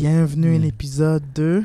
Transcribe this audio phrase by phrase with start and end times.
[0.00, 1.62] Bienvenue à l'épisode 2.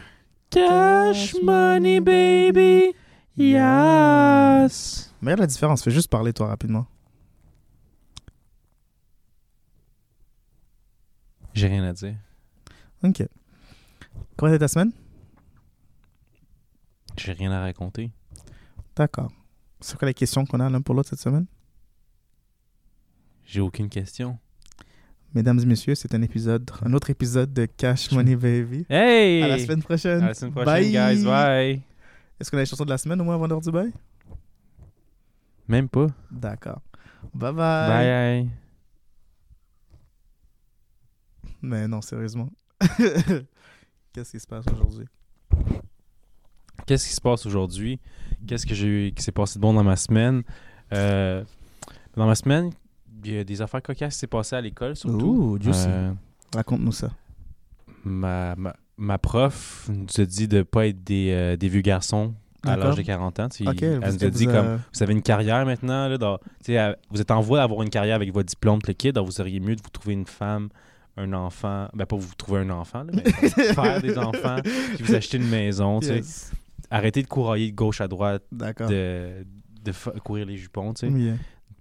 [0.50, 2.94] Cash money, baby.
[3.38, 5.14] Yes.
[5.22, 6.86] Mais regarde la différence, fais juste parler toi rapidement.
[11.54, 12.18] J'ai rien à dire.
[13.06, 13.26] Ok.
[14.36, 14.92] Comment était ta semaine?
[17.16, 18.12] J'ai rien à raconter.
[18.98, 19.32] D'accord.
[19.80, 21.46] C'est quoi les questions qu'on a l'un pour l'autre cette semaine?
[23.46, 24.38] J'ai aucune question.
[25.34, 28.86] Mesdames et messieurs, c'est un épisode, un autre épisode de Cash Money Baby.
[28.90, 29.44] Hey!
[29.44, 30.24] À la semaine prochaine.
[30.24, 31.24] À la semaine prochaine, guys.
[31.26, 31.82] Bye.
[32.40, 33.92] Est-ce qu'on a les chansons de la semaine au moins avant l'heure du bail?
[35.68, 36.08] Même pas.
[36.32, 36.82] D'accord.
[37.34, 37.90] Bye bye.
[37.90, 38.50] Bye.
[41.62, 42.50] Mais non, sérieusement.
[44.14, 45.06] Qu'est-ce qui se passe aujourd'hui?
[46.86, 48.00] Qu'est-ce qui se passe aujourd'hui?
[48.48, 50.44] Qu'est-ce que j'ai qui s'est passé de bon dans ma semaine?
[50.94, 51.44] Euh,
[52.16, 52.72] dans ma semaine,
[53.34, 55.26] y a des affaires cocasses qui s'est passé à l'école, surtout.
[55.26, 55.86] Ouh, juicy.
[55.88, 56.12] Euh,
[56.54, 57.10] Raconte-nous ça.
[58.04, 62.34] ma, ma, ma prof nous a dit de pas être des, euh, des vieux garçons
[62.64, 63.50] à l'âge de 40 ans.
[63.50, 63.64] Tu
[64.02, 66.40] elle nous a dit vous, comme vous avez une carrière maintenant, là, dans-
[67.12, 69.60] vous êtes en voie d'avoir une carrière avec votre diplôme, le kid, donc vous seriez
[69.60, 70.70] mieux de vous trouver une femme,
[71.18, 73.24] un enfant, ben pas vous trouver un enfant, là, mais
[73.74, 76.22] faire des enfants, puis vous acheter une maison, tu sais.
[76.90, 78.44] arrêter de courailler de gauche à droite,
[78.88, 79.46] de,
[79.84, 81.14] de courir les jupons, tu sais.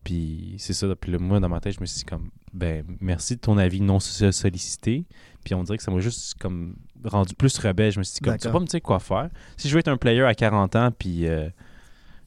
[0.05, 2.85] Puis c'est ça, puis là, moi dans ma tête, je me suis dit comme, ben
[3.01, 5.07] merci de ton avis non so- sollicité,
[5.45, 8.21] puis on dirait que ça m'a juste comme rendu plus rebelle, je me suis dit
[8.21, 9.31] comme, tu vas pas me dire quoi faire.
[9.57, 11.49] Si je veux être un player à 40 ans, puis euh,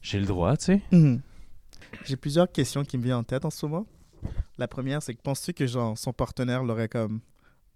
[0.02, 0.82] j'ai le droit, tu sais.
[0.90, 1.20] Mhm.
[2.04, 3.86] J'ai plusieurs questions qui me viennent en tête en ce moment.
[4.58, 7.20] La première, c'est que penses-tu que genre son partenaire l'aurait comme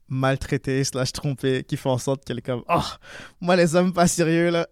[0.08, 2.80] maltraité slash trompé, qui fait en sorte qu'elle est comme oh
[3.40, 4.68] moi les hommes pas sérieux là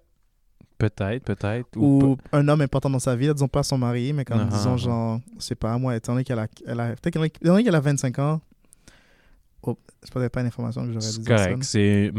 [0.81, 1.69] Peut-être, peut-être.
[1.77, 4.41] Ou, ou un homme important dans sa vie, là, disons pas son mari, mais comme
[4.41, 4.77] Ah, disons ah.
[4.79, 7.63] genre c'est pas moi étant donné qu'elle a, elle a peut-être qu'elle a- étant donné
[7.65, 8.41] qu'elle a 25 ans.
[9.63, 11.65] Oh, c'est peut-être pas une information que j'aurais dû correct.
[11.65, 12.11] C'est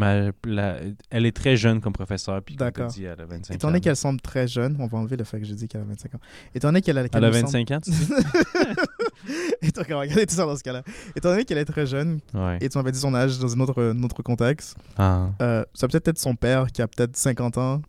[1.09, 2.39] elle est très jeune comme professeur.
[2.43, 2.85] Puis D'accord.
[2.91, 3.71] dit, elle a 25 Étant ans.
[3.71, 5.85] donné qu'elle semble très jeune, on va enlever le fait que j'ai dit qu'elle a
[5.85, 6.19] 25 ans.
[6.53, 8.07] Étant donné qu'elle a, qu'elle Elle a me semble- 25 ans, tu dis?
[9.63, 10.83] Étant, regardez tout ça dans ce cas-là?
[11.15, 12.57] Étant donné qu'elle est très jeune, Ouais.
[12.61, 15.29] et tu m'avais dit son âge dans un autre, un autre contexte, Ah.
[15.41, 17.81] euh, ça peut peut-être être son père qui a peut-être 50 ans,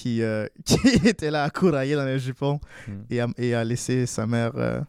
[0.00, 3.02] qui, euh, qui était là à courailler dans les jupons Hmm.
[3.10, 4.80] et, a, et a laissé sa mère euh,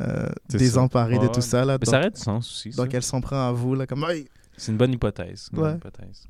[0.00, 1.64] euh, désemparée de tout ça.
[1.64, 2.72] Là, Mais donc, ça aurait du sens aussi.
[2.72, 2.82] ça.
[2.82, 4.06] donc elle s'en prend à vous, là, comme!
[4.56, 5.48] C'est une bonne hypothèse.
[5.52, 5.76] une bonne Ouais.
[5.76, 6.26] hypothèse.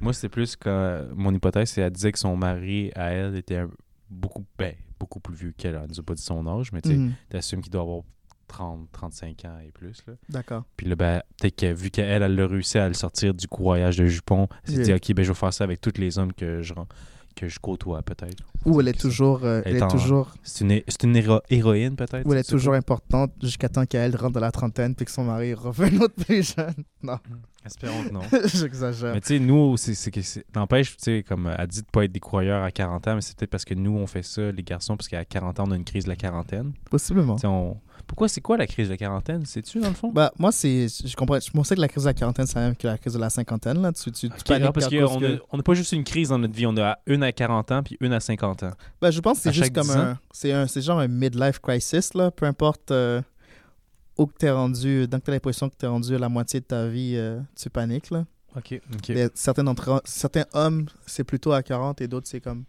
[0.00, 3.62] Moi, c'est plus que mon hypothèse, c'est qu'elle disait que son mari, à elle, était
[4.10, 5.74] beaucoup, ben, beaucoup plus vieux qu'elle.
[5.74, 7.12] Elle nous a pas dit son âge, mais tu Mhm.
[7.30, 8.00] t'assumes qu'il doit avoir
[8.48, 10.04] 30, 35 ans et plus.
[10.28, 10.64] D'accord.
[10.76, 13.96] Puis là, ben, peut-être que vu qu'elle, elle a réussi à le sortir du courroyage
[13.96, 14.98] de jupon, elle s'est Yeah.
[14.98, 16.74] dit, OK, ben, je vais faire ça avec tous les hommes que je,
[17.34, 18.44] que je côtoie, peut-être.
[18.64, 20.80] Ou elle est toujours, euh, Elle elle est est en- toujours, C'est une,
[21.10, 22.26] une héro- héroïne, peut-être?
[22.26, 25.24] ou elle est toujours importante jusqu'à temps qu'elle rentre dans la trentaine puis que son
[25.24, 26.74] mari revienne autre plus jeune.
[27.02, 27.66] Non, ça?
[27.66, 28.20] Espérons que non.
[28.54, 29.12] j'exagère.
[29.14, 30.20] Mais tu sais, nous, c'est c'est que
[30.54, 33.20] n'empêche, tu sais, comme elle dit de pas être des croyeurs à 40 ans, mais
[33.20, 35.72] c'est peut-être parce que nous, on fait ça, les garçons, parce qu'à 40 ans, on
[35.72, 36.72] a une crise de la quarantaine.
[36.90, 37.36] Possiblement.
[37.44, 37.76] On...
[38.06, 39.44] Pourquoi, c'est quoi la crise de la quarantaine?
[39.46, 40.12] Sais-tu, dans le fond?
[40.12, 41.38] Bah, moi, c'est, je comprends.
[41.40, 43.18] Je pensais que la crise de la quarantaine, c'est la même que la crise de
[43.18, 43.80] la cinquantaine.
[43.82, 43.92] Là.
[43.92, 46.38] Tu, tu, tu Ok, paniques ah, parce qu'on que- n'a pas juste une crise dans
[46.38, 48.70] notre vie, on a une à 40 ans puis une à 50 ans.
[49.00, 49.98] Bah, je pense que c'est juste comme 10 ans?
[50.00, 50.18] un.
[50.32, 52.14] C'est, un, c'est genre un midlife crisis.
[52.14, 52.30] Là.
[52.30, 53.20] Peu importe euh,
[54.18, 56.86] où que t'es rendu, donc t'as l'impression que t'es rendu à la moitié de ta
[56.88, 58.10] vie, euh, tu paniques.
[58.10, 58.24] Là.
[58.56, 58.80] OK.
[58.94, 59.10] OK.
[59.10, 59.64] Et certains,
[60.52, 62.64] hommes, c'est plutôt à 40 et d'autres, c'est comme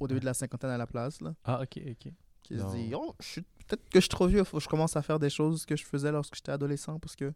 [0.00, 1.20] au début de la cinquantaine à la place.
[1.20, 2.12] Là, Ah, OK, OK.
[2.42, 4.68] qui se dit oh, je suis, peut-être que je suis trop vieux, faut que je
[4.68, 7.32] commence à faire des choses que je faisais lorsque j'étais adolescent parce que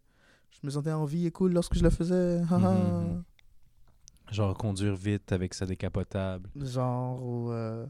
[0.50, 2.40] je me sentais en vie et cool lorsque je le faisais.
[2.40, 3.22] Mhm.
[4.30, 7.86] Genre conduire vite avec sa décapotable, Genre, ou euh,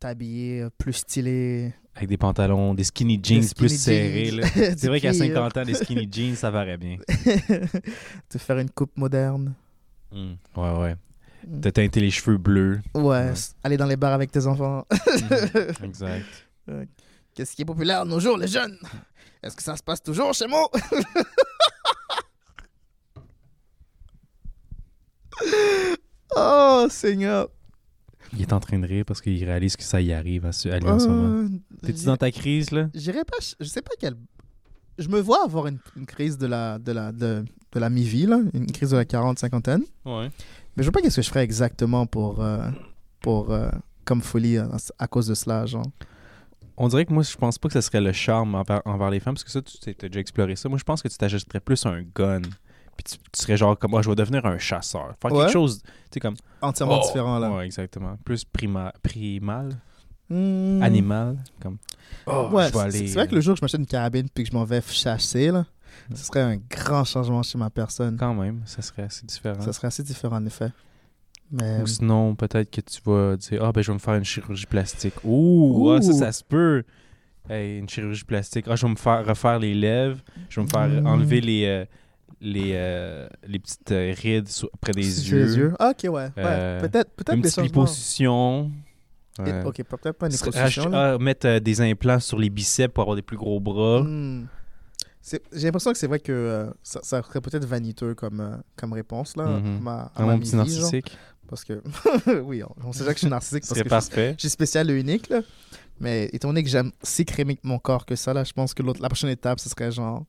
[0.00, 1.74] t'habiller euh, plus stylé.
[1.94, 4.26] avec des pantalons, des skinny jeans Des plus serrés.
[4.30, 4.46] jeans, là.
[4.72, 5.26] du C'est vrai qu'à cuir.
[5.26, 6.96] 50 ans, les skinny jeans, ça paraît bien.
[8.30, 9.52] Te faire une coupe moderne.
[10.12, 10.32] Mm.
[10.56, 10.96] Ouais, ouais.
[11.46, 11.60] Mm.
[11.60, 12.80] T'as teinté les cheveux bleus.
[12.94, 14.86] Ouais, aller dans les bars avec tes enfants.
[14.90, 15.84] Mhm.
[15.84, 16.48] Exact.
[17.38, 18.76] Qu'est-ce qui est populaire de nos jours, les jeunes
[19.44, 20.68] Est-ce que ça se passe toujours chez moi?
[26.36, 27.48] Oh, Seigneur.
[28.32, 30.88] Il est en train de rire parce qu'il réalise que ça y arrive à, lui
[30.88, 31.44] en ce moment.
[31.44, 31.48] Euh,
[31.82, 32.90] T'es-tu dans ta crise, là?
[32.92, 34.16] J'irais pas, je sais pas quelle.
[34.98, 38.26] Je me vois avoir une, une crise de la, de la, de, de la mi-vie,
[38.26, 39.82] là, une crise de la 40-50aine.
[40.04, 40.28] Ouais.
[40.76, 42.68] Mais je sais pas qu'est-ce que je ferais exactement pour, euh,
[43.20, 43.70] pour euh,
[44.04, 44.68] comme folie à,
[44.98, 45.86] à cause de cela, genre.
[46.80, 49.18] On dirait que moi, je pense pas que ce serait le charme envers, envers les
[49.20, 50.68] femmes, parce que ça, tu as déjà exploré ça.
[50.68, 52.42] Moi, je pense que tu t'ajouterais plus un gun.
[52.96, 55.14] Puis tu, tu serais genre comme moi, je vais devenir un chasseur.
[55.20, 55.40] Faire Ouais.
[55.44, 56.34] quelque chose, tu sais, comme.
[56.62, 57.06] Entièrement Oh!
[57.06, 57.50] différent, là.
[57.50, 58.16] Ouais, exactement.
[58.24, 59.76] Plus prima, primal,
[60.30, 60.82] Hmm.
[60.82, 61.38] animal?
[61.60, 61.78] Comme.
[62.26, 63.06] Oh, ouais, c'est- aller.
[63.12, 65.50] vrai que le jour que je m'achète une carabine puis que je m'en vais chasser,
[65.50, 65.64] là,
[66.14, 68.16] Ce serait un grand changement chez ma personne.
[68.18, 69.60] Quand même, ça serait assez différent.
[69.62, 70.70] Ça serait assez différent, en effet.
[71.50, 74.24] Mais Ou sinon, peut-être que tu vas dire Ah, ben, je vais me faire une
[74.24, 75.14] chirurgie plastique.
[75.24, 76.18] Ouh, ah, ça, Ouh.
[76.18, 76.82] ça se peut.
[77.48, 78.66] Hey, une chirurgie plastique.
[78.68, 80.18] Ah, je vais me faire refaire les lèvres.
[80.50, 81.06] Je vais me faire Mm.
[81.06, 81.84] enlever les, euh,
[82.42, 85.44] les, euh, les petites euh, rides sur- près des sur yeux.
[85.46, 85.74] les yeux.
[85.78, 86.10] Ah, ok, ouais.
[86.10, 86.30] ouais.
[86.36, 88.70] Euh, peut-être peut Une des petite liposuction.
[89.38, 89.62] Ouais.
[89.64, 90.90] Ok, peut-être pas une liposuction.
[90.92, 94.02] ah, mettre des implants sur les biceps pour avoir des plus gros bras.
[94.02, 94.46] Hmm.
[95.52, 98.94] J'ai l'impression que c'est vrai que euh, ça, ça serait peut-être vaniteux comme, euh, comme
[98.94, 101.16] réponse là, à ma, à Ah, ma mon petit narcissique.
[101.48, 101.82] Parce que,
[102.42, 104.34] oui, on, on sait déjà que je suis narcissique Ce parce que parfait.
[104.36, 105.28] je suis spécial et unique.
[105.30, 105.40] Là.
[106.00, 108.82] Mais étant donné que j'aime si crémer mon corps que ça, là, je pense que
[108.82, 110.24] l'autre- la prochaine étape, ce serait genre,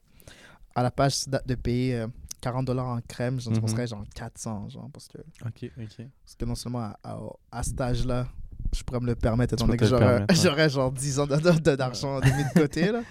[0.75, 2.07] à la page de payer euh,
[2.41, 3.59] 40 dollars en crème, je Mhm.
[3.59, 6.05] penserais genre 400, genre, parce que, Ok, ok.
[6.23, 7.19] parce que non seulement à, à,
[7.51, 8.27] à cet âge-là,
[8.73, 10.25] je pourrais me le permettre, étant donné que j'aurais ouais.
[10.41, 12.91] j'aurais genre 10 ans de- de- de- d'argent de, mis de côté.
[12.91, 13.01] Là.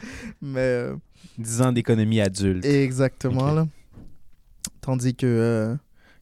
[0.41, 0.61] Mais.
[0.61, 0.97] euh,
[1.37, 2.65] 10 ans d'économie adulte.
[2.65, 3.67] Exactement, là.
[4.81, 5.77] Tandis que, euh,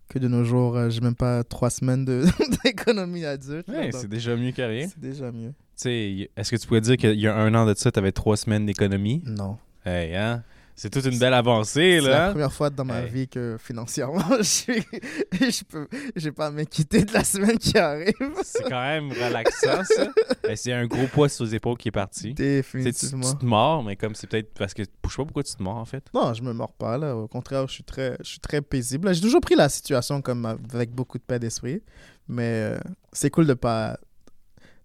[0.09, 2.25] que de nos jours, euh, j'ai même pas trois semaines de-
[2.65, 3.69] d'économie adulte.
[3.69, 4.87] là, Ouais, donc c'est déjà mieux que rien.
[4.89, 5.49] c'est déjà mieux.
[5.51, 7.91] Tu sais, y- est-ce que tu pourrais dire qu'il y a un an de ça,
[7.93, 9.23] tu avais trois semaines d'économie?
[9.27, 9.59] Non.
[9.85, 10.43] Hey, hein?
[10.79, 12.31] C'est toute une belle avancée, C'est la là.
[12.33, 13.09] première fois dans ma Hey.
[13.11, 14.85] vie que financièrement, je suis...
[15.33, 15.89] je peux...
[16.15, 18.13] j'ai pas à m'inquiéter de la semaine qui arrive.
[18.43, 20.07] C'est quand même relaxant, ça.
[20.45, 22.29] Hey, c'est un gros poids sur les épaules qui est parti.
[22.29, 22.43] Sais, Tu,
[22.83, 23.33] Définitivement.
[23.33, 24.83] tu te mords, mais comme c'est peut-être parce que.
[24.83, 26.05] Je sais pas pourquoi tu te mords, en fait?
[26.13, 27.17] Non, je me mords pas, là.
[27.17, 29.15] Au contraire, je suis très, je suis très paisible.
[29.15, 30.45] J'ai toujours pris la situation comme
[30.75, 31.83] avec beaucoup de paix d'esprit.
[32.29, 32.43] Mais
[32.75, 32.79] euh,
[33.13, 33.99] c'est cool de pas...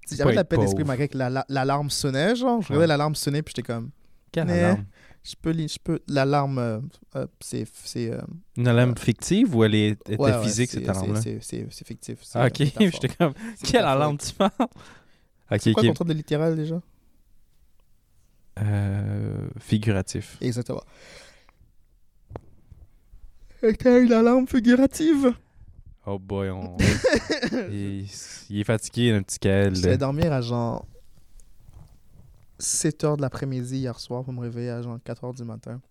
[0.09, 2.61] J'avais la paix d'esprit malgré que la- la- l'alarme sonnait, genre.
[2.61, 3.89] Je regardais l'alarme sonner, puis j'étais comme...
[4.31, 4.85] Quelle alarme?
[5.23, 5.99] Je peux, je peux.
[6.07, 6.79] L'alarme, euh,
[7.15, 8.11] euh, c'est, c'est.
[8.11, 8.21] euh,
[8.57, 11.21] Une alarme fictive ou elle est- était ouais, physique, c'est- cette alarme-là?
[11.21, 12.19] c'est- C'est, c'est fictif.
[12.33, 12.57] Ah, ok.
[12.79, 13.33] J'étais comme.
[13.63, 14.51] Quelle alarme tu parles?
[15.51, 15.87] Ok, C'est quoi ok.
[15.89, 16.81] ton terme de littéral déjà?
[18.59, 20.37] Euh, figuratif.
[20.41, 20.81] Exactement.
[23.79, 25.33] T'as une alarme figurative
[26.07, 26.77] Oh boy, on...
[27.71, 28.07] il,
[28.49, 29.75] il est fatigué, un petit Kael.
[29.75, 30.87] Je vais dormir à genre
[32.61, 35.81] 7 h de l'après-midi hier soir pour me réveiller à genre 4 h du matin.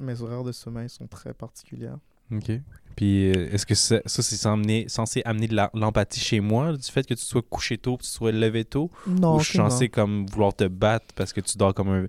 [0.00, 1.98] Mes horaires de sommeil sont très particulières.
[2.32, 2.50] OK.
[2.96, 7.06] Puis, euh, est-ce que ça, ça, c'est censé, amener de l'empathie chez moi, du fait
[7.06, 8.90] que tu sois couché tôt que tu sois levé tôt?
[9.06, 12.06] Non, ou je suis censé comme vouloir te battre parce que tu dors comme un,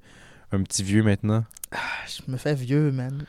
[0.52, 1.44] un petit vieux maintenant?
[1.72, 1.78] Ah,
[2.08, 3.26] Je me fais vieux, man.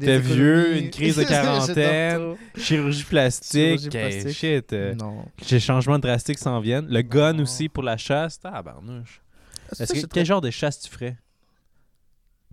[0.00, 2.36] T'es vieux, une crise de quarantaine.
[2.56, 4.36] Chirurgie plastique, Chirurgie hey, plastique.
[4.36, 4.72] shit.
[4.72, 5.24] euh, Non.
[5.50, 6.86] Les changements drastiques s'en viennent.
[6.88, 7.42] Le gun Non.
[7.44, 8.38] aussi pour la chasse.
[8.38, 9.20] Tabarnouche.
[9.72, 11.16] Ça, Est-ce que, quel genre de chasse tu ferais?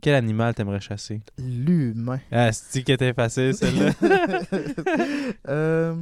[0.02, 1.22] Quel animal t'aimerais chasser?
[1.40, 2.20] L'humain.
[2.32, 3.92] Ah, c'est qui était facile, celle-là?
[5.48, 5.96] Euh,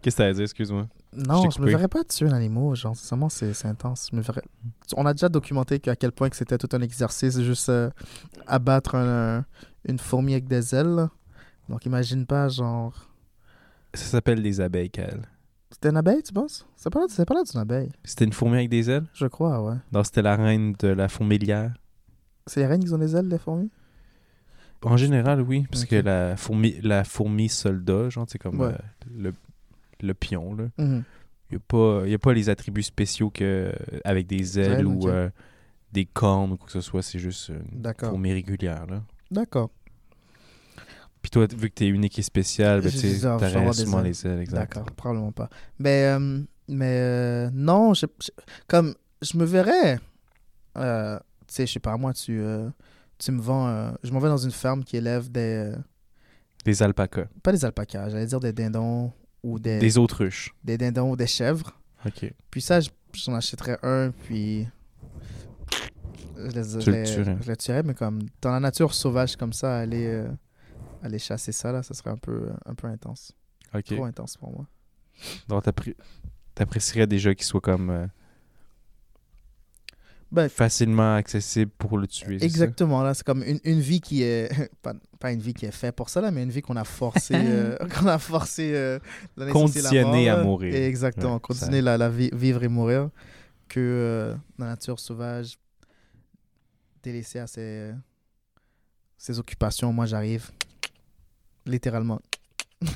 [0.00, 0.86] Qu'est-ce que t'as à dire, excuse-moi?
[1.16, 2.74] non, t'ai je me verrais pas tuer un animal.
[2.74, 4.08] Genre, sincèrement, c'est intense.
[4.10, 4.42] Je me verrais...
[4.96, 7.90] On a déjà documenté qu'à quel point que c'était tout un exercice, juste euh,
[8.46, 9.44] abattre un- un-
[9.86, 11.08] une fourmi avec des ailes.
[11.68, 13.10] Donc, imagine pas, genre.
[13.94, 15.22] Ça s'appelle des abeilles, Kyle.
[15.74, 16.64] C'était une abeille, tu penses?
[16.76, 17.90] C'est pas, c'est pas là d'une abeille.
[18.04, 19.06] C'était une fourmi avec des ailes?
[19.12, 19.74] Je crois, ouais.
[19.92, 21.74] Non, c'était la reine de la fourmilière.
[22.46, 23.70] C'est les reines qui ont des ailes, les fourmis?
[24.82, 25.64] En général, oui.
[25.68, 28.68] Parce que la fourmi, la fourmi soldat, genre, c'est comme Ouais.
[28.72, 28.76] euh,
[29.18, 29.32] le,
[30.00, 30.64] le pion, là.
[30.78, 31.02] Mhm.
[31.50, 33.72] Il n'y a, pas- y a pas les attributs spéciaux que,
[34.04, 35.28] avec des ailes Ailes, ou euh,
[35.92, 37.02] des cornes ou quoi que ce soit.
[37.02, 39.02] C'est juste une fourmi régulière, là.
[39.30, 39.70] D'accord.
[41.24, 44.04] Puis toi, vu que t'es unique et spécial, ben, tu t'aurais sûrement ailes.
[44.04, 44.46] les ailes.
[44.46, 45.48] D'accord, probablement pas.
[45.78, 48.28] Mais, euh, mais euh, non, je, je-
[48.68, 49.98] comme je me verrais,
[50.76, 52.42] euh, tu sais, je sais pas, moi, tu,
[53.16, 55.72] tu me vends, je m'en vais dans une ferme qui élève des,
[56.66, 57.24] Des alpacas.
[57.42, 59.10] pas des alpacas, j'allais dire des dindons
[59.42, 60.54] ou des, Des autruches.
[60.62, 61.72] des dindons ou des chèvres.
[62.04, 62.30] OK.
[62.50, 64.66] Puis ça, je- j'en achèterais un, puis
[66.36, 66.52] je les,
[66.92, 67.36] le les- tuerais.
[67.40, 70.24] je les tuerais, mais comme dans la nature sauvage comme ça, aller,
[71.04, 73.32] aller chasser ça, là, ça serait un peu, un peu intense.
[73.84, 74.66] Trop intense pour moi.
[75.48, 75.96] Donc, t'appré-
[76.54, 78.06] t'apprécierais déjà qu'il soit comme euh,
[80.32, 82.38] Ben, facilement accessible pour le tuer.
[82.40, 82.44] ça?
[82.44, 84.48] Exactement, là, c'est comme une, une vie qui est,
[84.82, 86.84] pas, pas une vie qui est faite pour ça, là, mais une vie qu'on a
[86.84, 88.98] forcé, euh, qu'on a forcé euh,
[89.52, 90.74] Conditionnée à mourir.
[90.74, 93.10] Et exactement, Ouais, continuer la, la vie, vivre et mourir,
[93.68, 95.58] que euh, la nature sauvage,
[97.02, 97.92] délaissée à ses,
[99.18, 100.50] ses occupations, moi j'arrive,
[101.66, 102.20] littéralement,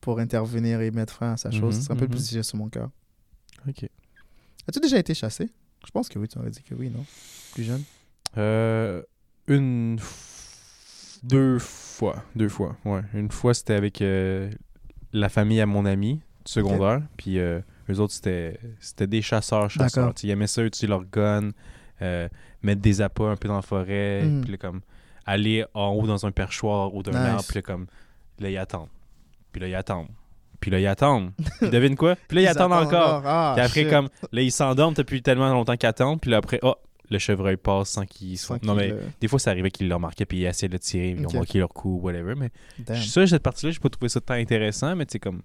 [0.00, 1.80] pour intervenir et mettre fin à sa chose.
[1.80, 2.10] C'est un peu mhm.
[2.12, 2.90] plus léger sur mon cœur.
[3.68, 3.84] OK.
[4.68, 5.48] As-tu déjà été chassé?
[5.84, 7.04] Je pense que oui, tu aurais dit que oui, non?
[7.54, 7.82] Plus jeune?
[8.36, 9.02] Euh,
[9.46, 9.96] une...
[9.98, 12.24] f- Deux fois.
[12.34, 13.02] Deux fois, ouais.
[13.14, 14.50] Une fois, c'était avec euh,
[15.12, 17.02] la famille à mon ami du secondaire.
[17.16, 17.60] Puis euh,
[17.90, 20.04] eux autres, c'était des chasseurs, chasseurs.
[20.04, 20.14] D'accord.
[20.14, 21.50] Tu sais, Ils aimaient ça, utiliser leur gun,
[22.02, 22.28] euh,
[22.62, 24.42] mettre des appâts un peu dans la forêt, Mhm.
[24.42, 24.80] puis là, comme
[25.26, 27.18] aller en haut dans un perchoir ou d'un Nice.
[27.30, 27.86] arbre, puis là, comme
[28.38, 28.88] là, ils attendent.
[29.52, 30.08] Puis là, ils attendent.
[30.60, 31.32] Puis là, ils attendent.
[31.60, 32.16] Puis devine quoi?
[32.28, 33.22] Puis là, ils, attendent encore.
[33.26, 33.90] Ah, Puis après, shit.
[33.90, 36.20] comme, là, ils s'endorment depuis tellement longtemps qu'ils attendent.
[36.20, 36.76] Puis là, après, oh,
[37.10, 38.58] le chevreuil passe sans qu'ils soient.
[38.62, 41.10] Non, mais des fois, ça arrivait qu'ils le remarquaient, puis ils essayaient de le tirer,
[41.10, 42.34] ils ont manqué leur coup, whatever.
[42.36, 42.96] Mais damn.
[42.96, 45.42] ça, cette partie-là, j'ai pas trouvé ça tant intéressant, mais tu sais, comme.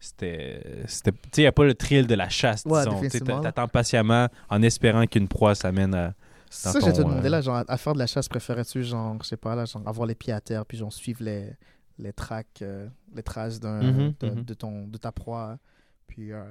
[0.00, 0.62] C'était.
[0.86, 3.00] c'était- Tu sais, il n'y a pas le thrill de la chasse, Ouais, disons.
[3.00, 6.14] Tu T'attends patiemment en espérant qu'une proie s'amène à.
[6.50, 8.82] Ça, dans je te ton, demander euh, là, genre, à faire de la chasse, préférais-tu,
[8.82, 11.50] genre, je sais pas, là, genre, avoir les pieds à terre, puis genre, suivre les,
[11.98, 14.44] les tracks, euh, les traces d'un, Mhm, de, mhm.
[14.44, 15.58] de ton, de ta proie,
[16.06, 16.42] puis euh,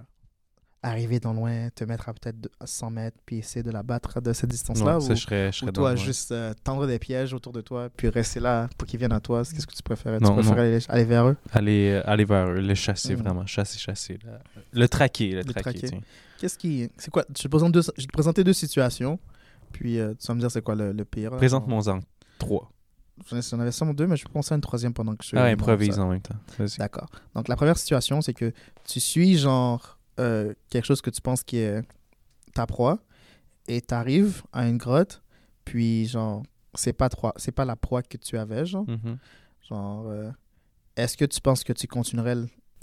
[0.84, 3.82] arriver dans loin, te mettre à peut-être de- à 100 mètres, puis essayer de la
[3.84, 6.86] battre de cette distance-là, Ouais, ou, ça, je serais, je ou toi, juste euh, tendre
[6.86, 9.42] des pièges autour de toi, puis rester là pour qu'ils viennent à toi?
[9.44, 10.20] Qu'est-ce que tu préférais?
[10.20, 11.38] Non, tu préférais aller, aller vers eux?
[11.52, 13.24] Aller, aller vers eux, le chasser Mhm.
[13.24, 13.46] vraiment.
[13.48, 14.20] Chasser, chasser.
[14.24, 14.40] là.
[14.72, 15.90] Le traquer, le, Le traquer.
[16.38, 16.88] Qu'est-ce qui...
[16.98, 17.26] C'est quoi?
[17.36, 19.20] Je te présenter deux, je te présenter deux situations,
[19.72, 21.32] puis euh, tu vas me dire c'est quoi le, le pire.
[21.32, 21.38] là.
[21.38, 22.00] Présente-moi-en
[22.40, 22.72] trois.
[23.30, 25.26] J'en ai- J'en avais seulement deux, mais je vais penser à une troisième pendant que
[25.26, 25.36] je...
[25.36, 26.04] Ah, je improvise monte ça.
[26.04, 26.36] en même temps.
[26.60, 26.78] Vas-y.
[26.78, 27.08] D'accord.
[27.34, 28.52] Donc, la première situation, c'est que
[28.88, 31.82] tu suis, genre, euh, quelque chose que tu penses qui est
[32.54, 33.00] ta proie,
[33.68, 35.22] et tu arrives à une grotte,
[35.66, 36.44] puis, genre,
[36.76, 38.86] c'est pas, toi- c'est pas la proie que tu avais, genre.
[38.88, 39.18] Mhm.
[39.68, 40.30] Genre, euh,
[40.96, 42.36] est-ce que tu penses que tu continuerais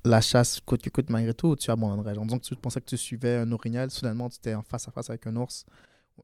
[0.04, 2.14] la chasse coûte que coûte malgré tout, ou tu abandonnerais?
[2.14, 4.86] Genre, disons que tu pensais que tu suivais un orignal, soudainement, tu étais en face
[4.88, 5.64] à face avec un ours,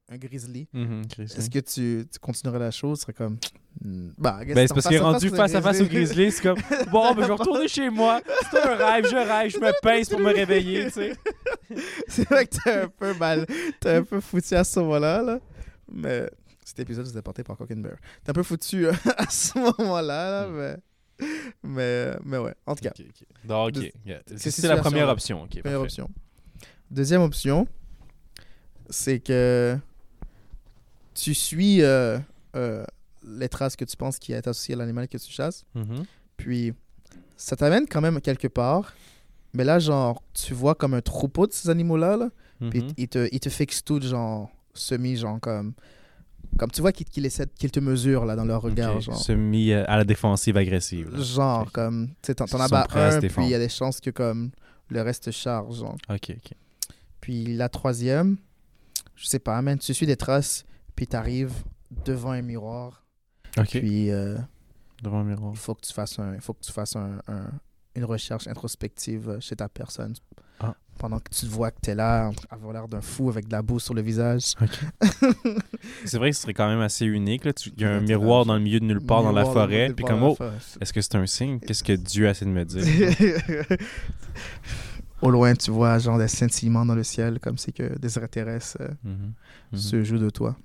[0.08, 0.68] un grizzly.
[0.72, 2.98] Mhm, Chris, Est-ce que tu, tu continuerais la chose?
[2.98, 3.38] Ce serait comme...
[3.84, 6.58] hmm, Bah, Ben, c'est parce qu'il est rendu face à face au grizzly, c'est comme
[6.92, 8.20] bon, ben, je vais retourner chez moi.
[8.50, 11.12] C'est un rêve, je rêve, je me pince pour me réveiller, tu sais.
[12.08, 13.46] C'est vrai que t'es un peu mal.
[13.80, 15.38] T'es un peu foutu à ce moment-là, là.
[15.92, 16.28] Mais
[16.64, 17.94] cet épisode c'était porté par Cock and Bear.
[18.24, 20.56] T'es un peu foutu euh, à ce moment-là, là, Mm.
[20.56, 20.76] mais...
[21.62, 22.16] mais.
[22.24, 23.26] Mais ouais, en tout cas, Ok, ok.
[23.44, 23.74] Donc, ok.
[23.74, 24.20] De- yeah.
[24.36, 25.42] ces C'est la première option.
[25.42, 25.76] ok, première parfait.
[26.00, 26.10] option.
[26.90, 27.68] Deuxième option,
[28.90, 29.78] c'est que
[31.14, 32.18] tu suis euh,
[32.56, 32.84] euh,
[33.26, 36.04] les traces que tu penses qui est associées à l'animal que tu chasses, Mhm.
[36.36, 36.72] puis
[37.36, 38.94] ça t'amène quand même quelque part,
[39.54, 42.30] mais là, genre, tu vois comme un troupeau de ces animaux-là, là,
[42.68, 42.88] Puis Mhm.
[42.98, 45.72] il te, il te fixe tout, genre, semi, genre, comme.
[46.58, 49.16] Comme tu vois qu'il qu'il essaie, qu'il te mesure, là, dans leur regard, Ok, genre.
[49.16, 51.10] Semi euh, à la défensive agressive.
[51.10, 51.22] là.
[51.22, 52.10] Genre, comme.
[52.20, 54.50] Tu t'en t'en Ils abats un, puis il y a des chances que, comme,
[54.90, 55.96] le reste te charge, genre.
[56.10, 56.52] Ok, ok.
[57.22, 58.36] Puis la troisième,
[59.20, 60.64] je sais pas, man, tu suis des traces,
[60.96, 61.52] puis t'arrives
[62.04, 63.04] devant un miroir,
[63.58, 63.68] Ok.
[63.70, 64.36] puis euh,
[65.02, 65.52] Devant le miroir.
[65.54, 67.50] il faut que tu fasses, un, il faut que tu fasses un, un-
[67.96, 70.14] une recherche introspective euh, chez ta personne.
[70.60, 70.74] Ah.
[70.98, 73.62] Pendant que tu te vois que t'es là, d'avoir l'air d'un fou avec de la
[73.62, 74.52] boue sur le visage.
[76.04, 77.44] C'est vrai que ce serait quand même assez unique.
[77.46, 77.52] là.
[77.54, 79.92] Tu- Il y a un miroir dans le milieu de nulle part dans la forêt.
[79.94, 80.52] Puis comme, oh, forêt.
[80.80, 81.58] est-ce que c'est un signe?
[81.60, 82.84] Qu'est-ce que Dieu a essayé de me dire?
[85.22, 88.78] Au loin, tu vois genre des scintillements dans le ciel, comme si que des extraterrestres
[88.80, 89.32] euh, Mhm.
[89.72, 89.78] Mhm.
[89.78, 90.56] se jouent de toi.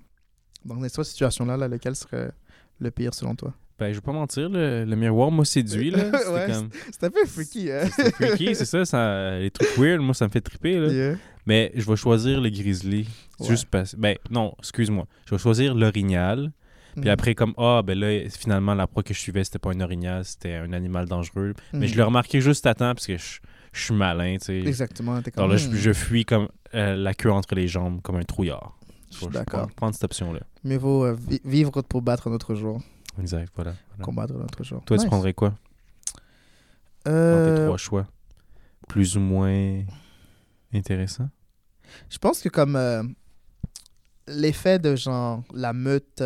[0.64, 2.32] Donc, dans cette situation-là, là, lequel serait
[2.80, 3.54] le pire selon toi?
[3.78, 5.92] Ben, je vais pas mentir, le, le miroir m'a séduit.
[5.92, 6.00] Là.
[6.18, 6.70] C'était Ouais, comme...
[6.92, 9.38] C'est un peu freaky, hein freaky, c'est ça, ça.
[9.38, 10.80] Les trucs weird, moi, ça me fait triper.
[10.80, 10.88] Là.
[10.92, 11.16] Yeah.
[11.46, 13.08] Mais je vais choisir le grizzly.
[13.40, 13.48] Ouais.
[13.50, 13.94] Juste parce...
[13.96, 15.06] Ben, non, excuse-moi.
[15.26, 16.52] Je vais choisir l'orignal.
[16.96, 17.10] Puis Mhm.
[17.10, 20.24] après, comme, ah, ben là, finalement, la proie que je suivais, c'était pas un orignal,
[20.24, 21.54] c'était un animal dangereux.
[21.74, 23.40] Mais je l'ai remarqué juste à temps parce que je,
[23.76, 24.60] je suis malin, tu sais.
[24.60, 25.14] Exactement.
[25.14, 28.16] Alors comme, là, je, hmm, je fuis comme euh, la queue entre les jambes, comme
[28.16, 28.78] un trouillard.
[29.12, 29.70] je suis d'accord.
[29.76, 30.40] prendre, cette option-là.
[30.64, 32.82] Mieux vaut euh, vi- vivre pour battre un autre jour.
[33.20, 33.74] Exact, voilà.
[33.90, 34.04] voilà.
[34.04, 34.82] Combattre un autre jour.
[34.86, 35.04] Toi, Nice.
[35.04, 35.54] tu prendrais quoi?
[37.06, 38.08] Dans Euh, tes trois choix
[38.88, 39.84] Plus ou moins
[40.74, 41.30] intéressant?
[42.10, 43.16] Je pense que comme
[44.28, 46.22] l'effet de genre la meute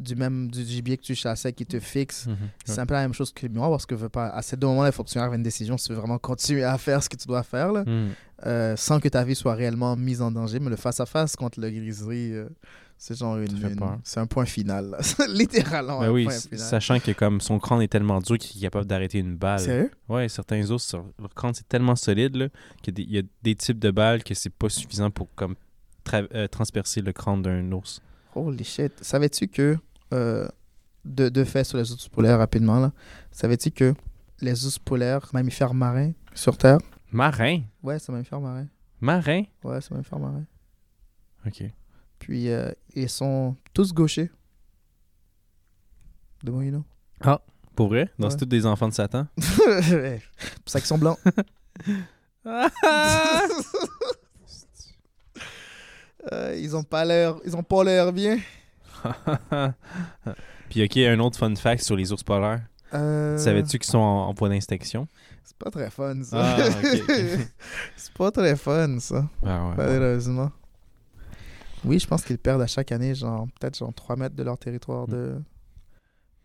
[0.00, 2.36] du même du gibier que tu chassais qui te fixe, Mhm.
[2.64, 4.56] c'est un peu la même chose que moi parce que je veux pas, à ces
[4.56, 6.64] deux moments-là, il faut que tu arrives à une décision si tu veux vraiment continuer
[6.64, 8.08] à faire ce que tu dois faire là, Mhm.
[8.46, 10.58] euh, sans que ta vie soit réellement mise en danger.
[10.60, 12.48] Mais le face-à-face contre le grizzly, euh,
[12.96, 14.96] c'est genre une, c'est un point final.
[15.28, 16.58] Littéralement Ben un oui, point final.
[16.58, 19.60] sachant que comme son crâne est tellement dur qu'il est capable d'arrêter une balle.
[19.60, 19.90] Sérieux?
[20.08, 22.50] Ouais, certains os, leur crâne c'est tellement solide
[22.82, 25.10] qu'il y, a des- il y a des types de balles que c'est pas suffisant
[25.10, 25.54] pour comme
[26.04, 28.00] tra- euh, transpercer le crâne d'un ours.
[28.34, 28.92] Holy shit.
[29.00, 29.76] Savais-tu que,
[30.12, 30.48] euh,
[31.04, 32.92] de, de fait sur les ours polaires rapidement, là,
[33.30, 33.94] savais-tu que
[34.40, 36.78] les ours polaires, mammifères marins sur Terre,
[37.12, 37.62] Marin?
[37.82, 38.66] Ouais, c'est mammifères marins.
[39.00, 39.42] Marin?
[39.64, 40.44] Ouais, c'est mammifères marins.
[41.46, 41.64] Ok.
[42.18, 44.30] Puis euh, ils sont tous gauchers.
[46.42, 46.84] De moi, you know?
[47.76, 48.06] Pour vrai?
[48.18, 48.30] Donc Ouais.
[48.30, 49.26] c'est tous des enfants de Satan?
[49.38, 50.20] C'est
[50.64, 51.18] pour ça qu'ils sont blancs.
[56.32, 58.38] Euh, ils ont pas l'air, ils ont pas l'air bien.
[60.68, 62.62] Puis ok, un autre fun fact sur les ours polaires.
[62.94, 65.06] Euh, Savais-tu qu'ils sont en, en point d'inspection?
[65.44, 66.56] C'est pas très fun ça.
[66.56, 66.70] Ah,
[67.96, 69.28] c'est pas très fun ça.
[69.44, 69.74] Ah ouais, ouais.
[69.76, 70.50] Malheureusement.
[71.84, 74.58] Oui, je pense qu'ils perdent à chaque année, genre, peut-être genre 3 mètres de leur
[74.58, 75.12] territoire Mm.
[75.12, 75.42] de.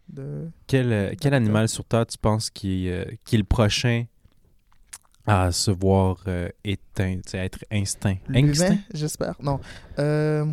[0.09, 0.49] de...
[0.67, 4.05] Quel, euh, quel animal sur Terre tu penses qui, euh, qui est le prochain
[5.27, 8.15] à se voir euh, éteint, à être instinct?
[8.29, 8.77] L'humain, Instinct?
[8.93, 9.35] j'espère.
[9.41, 9.59] Non.
[9.99, 10.45] Euh,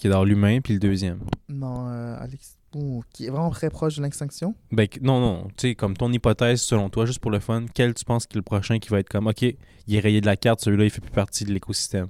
[0.00, 1.20] Qui est dans l'humain, puis le deuxième.
[1.48, 2.56] non, euh, Alex.
[2.74, 4.54] ouh, qui est vraiment très proche de l'extinction.
[4.70, 7.64] Ben, que- non, non, tu sais, comme ton hypothèse, selon toi, juste pour le fun,
[7.74, 9.56] quel tu penses qui est le prochain qui va être comme, OK, il
[9.94, 12.08] est rayé de la carte, celui-là, il fait plus partie de l'écosystème?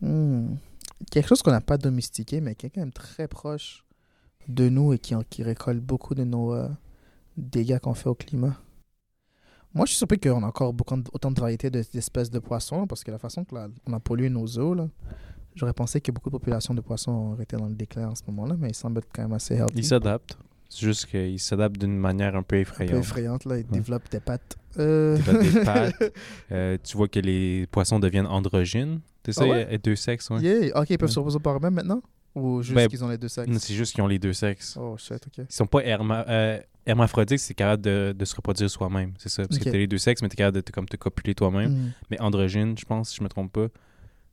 [0.00, 0.54] Hmm.
[1.10, 3.84] Quelque chose qu'on n'a pas domestiqué, mais qui est quand même très proche
[4.48, 6.68] de nous et qui, qui récolte beaucoup de nos euh,
[7.36, 8.56] dégâts qu'on fait au climat.
[9.74, 12.86] Moi, je suis surpris qu'on a encore beaucoup, autant de variétés de- d'espèces de poissons,
[12.86, 14.88] parce que la façon qu'on a pollué nos eaux, là,
[15.58, 18.22] j'aurais pensé que beaucoup de populations de poissons auraient été dans le déclin en ce
[18.28, 19.74] moment-là, mais ils semblent être quand même assez healthy.
[19.76, 20.36] Il s'adapte.
[20.70, 22.98] C'est juste qu'il s'adapte d'une manière un peu un peu effrayante.
[23.02, 24.56] effrayante, là, ils développent des pattes.
[24.78, 26.12] Euh, des pattes.
[26.52, 29.00] Euh, tu vois que les poissons deviennent androgynes.
[29.22, 29.78] Tu sais, Ah ouais?
[29.78, 30.40] deux sexes, ouais.
[30.40, 30.78] Yeah.
[30.80, 32.02] Ok, ils peuvent se reposer par eux-mêmes maintenant?
[32.34, 33.50] Ou juste Ben, qu'ils ont les deux sexes?
[33.58, 34.76] C'est juste qu'ils ont les deux sexes.
[34.78, 35.38] Oh shit, ok.
[35.48, 39.12] Ils sont pas herma euh, hermaphrodites, c'est capable de, de se reproduire soi-même.
[39.18, 39.42] C'est ça.
[39.44, 39.64] Parce Ok.
[39.64, 41.70] que t'as les deux sexes, mais t'es capable de te, comme, te copuler toi-même.
[41.72, 41.90] Hmm.
[42.10, 43.68] Mais androgyne, je pense, si je me trompe pas,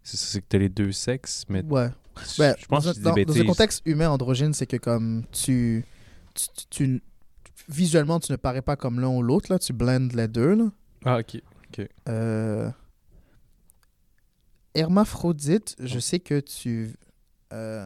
[0.05, 1.43] c'est ça, c'est que t'as les deux sexes.
[1.49, 1.89] Mais Ouais.
[2.37, 5.25] Ben, je pense dans, que je dans- dans un contexte humain androgyne, c'est que comme
[5.33, 5.83] tu,
[6.33, 7.01] tu, tu- tu-
[7.67, 10.71] visuellement tu ne parais pas comme l'un ou l'autre là, tu blends les deux là.
[11.03, 11.41] Ah, ok.
[12.07, 12.71] Euh,
[14.73, 16.93] hermaphrodite, je sais que tu
[17.53, 17.85] euh,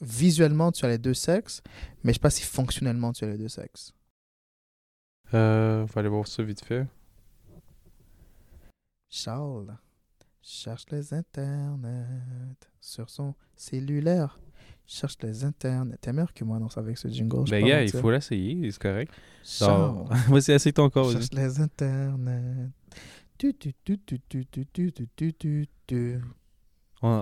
[0.00, 1.62] visuellement tu as les deux sexes,
[2.02, 3.92] mais je sais pas si fonctionnellement tu as les deux sexes.
[5.34, 6.86] Euh, faut aller voir ça vite fait.
[9.08, 9.76] Charles
[10.46, 12.06] cherche les internets
[12.80, 14.38] sur son cellulaire.
[14.86, 15.96] Cherche les internets.
[16.00, 17.44] T'es meilleur que moi non, avec ce jingle.
[17.46, 18.00] je Ben, gars, il mentir.
[18.00, 19.12] faut l'essayer, c'est correct.
[20.28, 21.10] Vas-y, essaye ton corps.
[21.10, 22.70] Cherche les internets.
[23.36, 26.20] Tu, tu, tu, tu, tu, tu, tu, tu, tu, tu,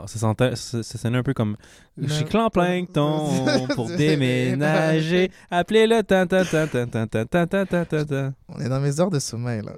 [0.07, 1.57] ça, sentait- ça, ça sonnait un peu comme
[1.97, 5.31] Le- Je suis clan plancton pour déménager.
[5.51, 8.35] Appelez-le tan tan tan tan tan tan tan tan tan tan tan.
[8.49, 9.73] On est dans mes heures de sommeil, là.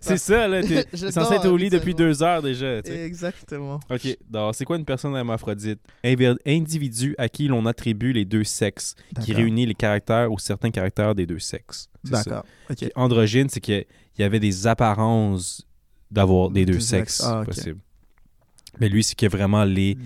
[0.00, 0.62] C'est ça, là.
[0.62, 2.78] T'es censé être au lit depuis deux heures déjà.
[2.78, 3.80] Exactement.
[3.90, 5.80] Ok, donc c'est quoi une personne hermaphrodite
[6.46, 11.14] Individu à qui l'on attribue les deux sexes, qui réunit les caractères ou certains caractères
[11.14, 11.88] des deux sexes.
[12.04, 12.44] D'accord.
[12.96, 13.84] Androgyne, c'est qu'il
[14.18, 15.64] y avait des apparences
[16.10, 17.22] d'avoir des deux sexes.
[17.24, 17.80] Ah, possibles.
[18.80, 19.96] Mais lui, c'est qu'il y a vraiment les,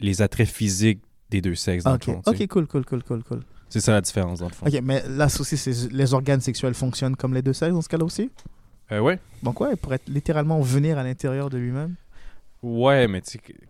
[0.00, 2.22] les attraits physiques des deux sexes, dans le fond.
[2.24, 3.40] ok, cool, cool, cool, cool, cool.
[3.68, 4.66] C'est ça la différence, dans le fond.
[4.66, 7.88] Ok, mais là aussi, c'est- les organes sexuels fonctionnent comme les deux sexes dans ce
[7.88, 8.30] cas-là aussi?
[8.92, 9.18] Euh, ouais.
[9.42, 11.94] Donc, ouais, il pourrait littéralement venir à l'intérieur de lui-même.
[12.62, 13.22] Ouais, mais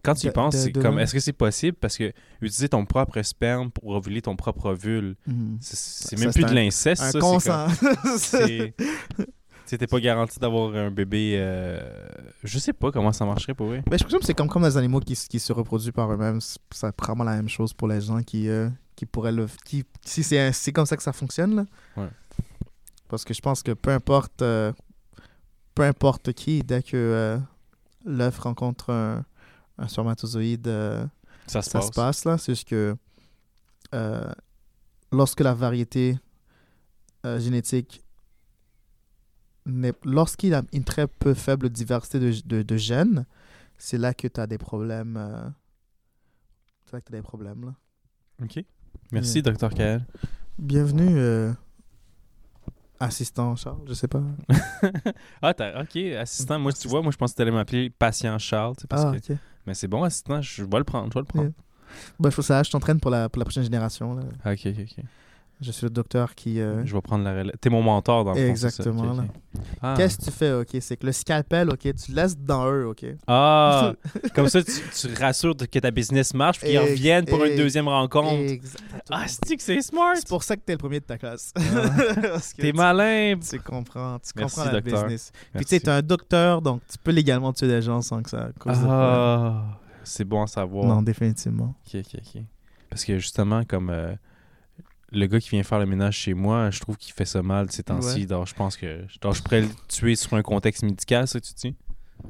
[0.02, 1.76] quand tu y penses, c'est comme, est-ce que c'est possible?
[1.78, 5.16] Parce que utiliser ton propre sperme pour ovuler ton propre ovule,
[5.60, 7.66] c'est- même plus de l'inceste, c'est consent.
[7.66, 8.70] comme-
[9.70, 11.34] sais, t'es pas garanti d'avoir un bébé.
[11.38, 11.80] euh,
[12.44, 13.80] Je sais pas comment ça marcherait pour eux.
[13.90, 16.12] Mais je présume que c'est comme, comme les animaux qui, s- qui se reproduisent par
[16.12, 16.40] eux-mêmes.
[16.40, 19.46] C'est c'est probablement la même chose pour les gens qui, euh, qui pourraient le.
[19.64, 21.64] Qui, si c'est un- c'est comme ça que ça fonctionne, là.
[21.96, 22.08] Ouais.
[23.08, 24.72] Parce que je pense que peu importe, euh,
[25.74, 27.38] peu importe qui, dès que euh,
[28.04, 29.24] l'œuf rencontre un,
[29.78, 31.04] un spermatozoïde, euh,
[31.46, 31.86] Ça se ça passe.
[31.88, 32.38] se passe, là.
[32.38, 32.96] C'est juste que
[33.94, 34.30] euh,
[35.12, 36.18] lorsque la variété
[37.26, 38.02] euh, génétique.
[40.04, 43.26] Lorsqu'il a une très peu faible diversité de, de, de gènes,
[43.76, 45.16] c'est là que tu as des problèmes.
[45.16, 45.48] euh,
[46.86, 47.64] C'est là que tu as des problèmes.
[47.66, 47.74] Là.
[48.44, 48.64] Ok.
[49.12, 50.06] Merci, docteur Kael.
[50.58, 51.52] Bienvenue, euh,
[53.00, 54.22] assistant Charles, je sais pas.
[55.42, 56.58] ah, t'as- ok, assistant.
[56.58, 58.74] Moi, tu vois, moi, je pense que tu allais m'appeler patient Charles.
[58.88, 59.32] Parce Ah, que...
[59.34, 59.38] ok.
[59.66, 61.08] Mais c'est bon, assistant, je vais le prendre.
[61.10, 61.44] Je vais le prendre.
[61.44, 61.54] Yeah.
[62.18, 64.14] Bah, il faut ça, je t'entraîne pour la, pour la prochaine génération.
[64.14, 64.22] Là.
[64.46, 65.04] Ok, ok, ok.
[65.60, 66.60] Je suis le docteur qui.
[66.60, 67.56] euh, Je vais prendre la relève.
[67.60, 68.46] T'es mon mentor dans le fond?
[68.48, 69.16] Exactement.
[69.82, 69.94] Ah.
[69.96, 70.68] Qu'est-ce que tu fais, ok?
[70.80, 73.04] C'est que le scalpel, ok, tu le laisses dans eux, ok?
[73.26, 73.92] Ah,
[74.36, 77.56] comme ça, tu, tu rassures que ta business marche, puis ils Ex- reviennent pour une
[77.56, 78.34] deuxième rencontre.
[78.34, 79.00] Exactement.
[79.10, 80.12] Ah, c'est que c'est smart!
[80.14, 81.52] C'est pour ça que t'es le premier de ta classe.
[81.56, 82.38] Ah.
[82.56, 83.34] T'es malin!
[83.38, 85.02] Tu comprends, tu Merci, comprends la docteur.
[85.04, 85.32] business.
[85.54, 88.30] Puis tu sais, t'es un docteur, donc tu peux légalement tuer des gens sans que
[88.30, 88.86] ça cause de.
[88.88, 89.64] Ah,
[90.04, 90.84] c'est bon à savoir.
[90.86, 91.74] Non, définitivement.
[91.86, 92.42] Ok, ok, ok.
[92.90, 94.14] Parce que justement, comme euh,
[95.10, 97.70] le gars qui vient faire le ménage chez moi, je trouve qu'il fait ça mal
[97.70, 98.20] ces temps-ci.
[98.20, 98.26] Ouais.
[98.26, 101.52] Donc, je pense que donc, je pourrais le tuer sur un contexte médical, ça, tu
[101.54, 101.74] dis?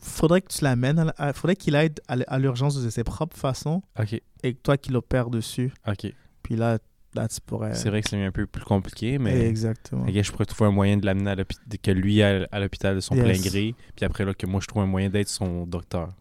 [0.00, 4.20] Faudrait que tu l'amènes, la- faudrait qu'il aide à l'urgence de ses propres façons Ok,
[4.42, 5.72] et que toi qui l'opères dessus.
[5.86, 6.12] ok.
[6.42, 6.78] Puis là,
[7.14, 7.74] là tu pourrais.
[7.74, 10.06] C'est vrai que c'est un peu plus compliqué, mais Exactement.
[10.06, 13.00] Je pourrais trouver un moyen de l'amener à l'hôpital, que lui aille à l'hôpital de
[13.00, 13.24] son Yes.
[13.24, 16.12] plein gré, puis après là, que moi je trouve un moyen d'être son docteur.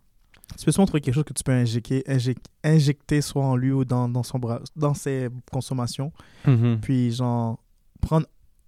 [0.57, 3.71] Tu peux sûrement trouver quelque chose que tu peux injecter, injec- injecter soit en lui
[3.71, 6.11] ou dans, dans, son bras, dans ses consommations?
[6.45, 6.79] Mhm.
[6.81, 7.59] Puis, genre,
[8.01, 8.25] prendre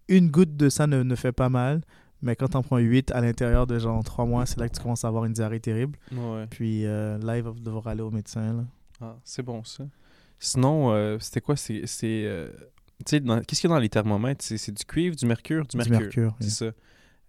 [0.08, 1.82] une goutte de ça ne, ne fait pas mal,
[2.22, 4.82] Mais quand t'en prends 8 à l'intérieur de genre 3 mois, c'est là que tu
[4.82, 5.98] commences à avoir une diarrhée terrible.
[6.12, 6.48] Ouais.
[6.50, 8.66] Puis euh, là, il va devoir aller au médecin.
[9.00, 9.86] Ah, c'est bon ça.
[10.38, 11.56] Sinon, euh, c'était quoi?
[11.56, 11.84] C'est.
[12.04, 12.50] euh,
[13.06, 14.44] tu sais, dans- qu'est-ce qu'il y a dans les thermomètres?
[14.44, 15.66] C'est, c'est du cuivre, du mercure?
[15.66, 15.98] Du mercure.
[15.98, 16.36] Du mercure.
[16.42, 16.52] C'est oui.
[16.52, 16.72] ça.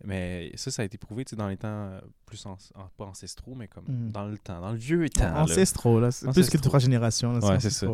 [0.05, 3.55] Mais ça, ça a été prouvé dans les temps euh, plus an- an- pas ancestraux,
[3.55, 4.13] mais comme Mhm.
[4.13, 5.25] dans le temps, dans le vieux temps.
[5.25, 5.43] là.
[5.43, 6.11] Ancestro, là.
[6.11, 6.59] C'est plus que Ancestraux.
[6.63, 7.33] trois générations.
[7.33, 7.87] Là, Ouais, c'est ça.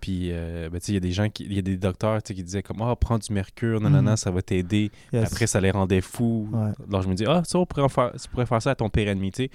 [0.00, 1.76] Puis, euh, ben, tu sais, il y a des gens qui, il y a des
[1.76, 4.00] docteurs tu sais, qui disaient comme, ah, prends du mercure, Mhm.
[4.00, 4.90] non, ça va t'aider.
[5.12, 5.26] Yes.
[5.28, 6.48] Après, ça les rendait fous.
[6.50, 6.70] Ouais.
[6.88, 8.74] Alors, je me dis, ah, ça, on pourrait en faire, tu pourrais faire ça à
[8.74, 9.50] ton père ennemi, tu sais.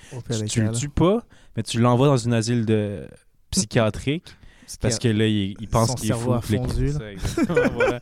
[0.47, 1.21] Tu, le tues pas,
[1.57, 3.07] mais tu l'envoies dans une asile de
[3.51, 4.35] psychiatrique.
[4.81, 6.33] Parce que là, il, il pense qu'il est fou.
[6.33, 6.91] a fondu,
[7.47, 7.99] c'est voilà.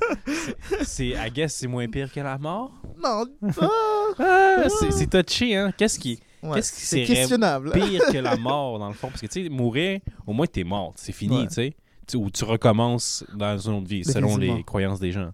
[1.27, 2.71] I guess, c'est moins pire que la mort.
[3.03, 3.25] Non,
[4.19, 4.63] ah!
[4.91, 5.71] C'est, touché, hein.
[5.77, 7.69] Qu'est-ce qui Ouais, Qu'est-ce qui c'est questionnable.
[7.69, 9.09] est pire que la mort, dans le fond?
[9.09, 10.93] Parce que, tu sais, mourir, au moins, t'es mort.
[10.95, 11.47] C'est fini, Ouais.
[11.47, 11.75] tu sais.
[12.15, 15.31] Ou tu recommences dans une autre vie, selon les croyances des gens.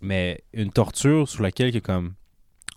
[0.00, 2.14] Mais une torture sous laquelle, que, comme,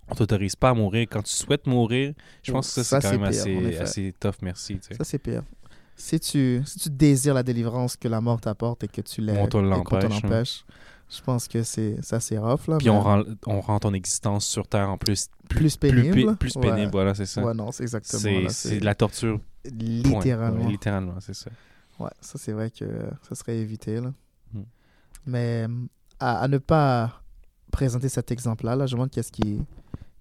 [0.08, 3.20] on t'autorise pas à mourir quand tu souhaites mourir, je pense que ça, c'est quand
[3.20, 4.94] même pire, assez, tough, merci, tu sais.
[4.96, 5.44] Ça, c'est pire.
[6.02, 9.48] Si tu, si tu désires la délivrance que la mort t'apporte et que tu l'aies
[9.50, 10.74] qu'on l'empêche, hein.
[11.10, 12.78] je pense que c'est ça c'est rough là.
[12.78, 16.38] Puis mais on rend, on rend ton existence sur Terre en plus plus plus, pénible.
[16.38, 16.62] plus Ouais.
[16.62, 17.44] pénible, voilà, c'est ça.
[17.44, 19.42] Ouais, non, c'est exactement c'est, là, c'est de la torture.
[19.66, 20.64] littéralement.
[20.64, 21.52] Ouais, littéralement, c'est ça.
[22.00, 22.86] Ouais, ça c'est vrai que
[23.28, 24.14] ça serait évité là.
[24.54, 24.64] Hmm.
[25.26, 25.68] Mais
[26.18, 27.22] à, à ne pas
[27.72, 29.62] présenter cet exemple-là, là, je me demande qu'est-ce qui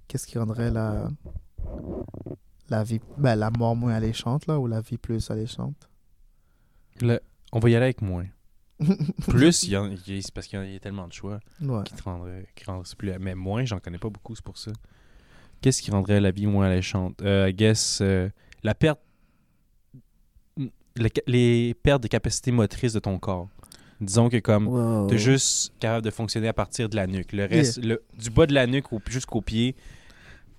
[0.09, 1.09] qu'est-ce qui rendrait la
[2.71, 5.89] la vie ben, la mort moins alléchante là ou la vie plus alléchante?
[7.01, 7.21] Le-
[7.53, 8.27] on va y aller avec moins.
[9.29, 11.83] Plus, il y en- c'est parce qu'il y a- tellement de choix Ouais.
[11.85, 13.13] qui te rendraient, qui rendraient ça plus.
[13.19, 14.71] Mais moins, j'en connais pas beaucoup, c'est pour ça.
[15.61, 17.21] Qu'est-ce qui rendrait la vie moins alléchante?
[17.23, 18.29] Euh, I guess euh,
[18.63, 19.01] la perte.
[20.57, 23.49] le les pertes de capacité motrice de ton corps.
[24.01, 25.07] Disons que comme Wow.
[25.09, 27.33] T'es juste capable de fonctionner à partir de la nuque.
[27.33, 29.75] Le reste, le, du bas de la nuque au- jusqu'au pied,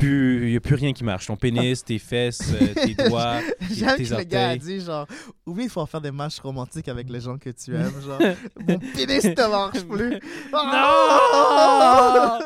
[0.07, 1.27] il n'y a plus rien qui marche.
[1.27, 3.39] Ton pénis, tes fesses, euh, tes doigts,
[3.71, 4.59] J'aime tes que le gars a orteils.
[4.59, 5.05] dit genre
[5.45, 8.19] oublie de faire des matchs romantiques avec les gens que tu aimes genre
[8.67, 10.19] mon pénis ne marche plus.
[10.53, 12.39] Ah!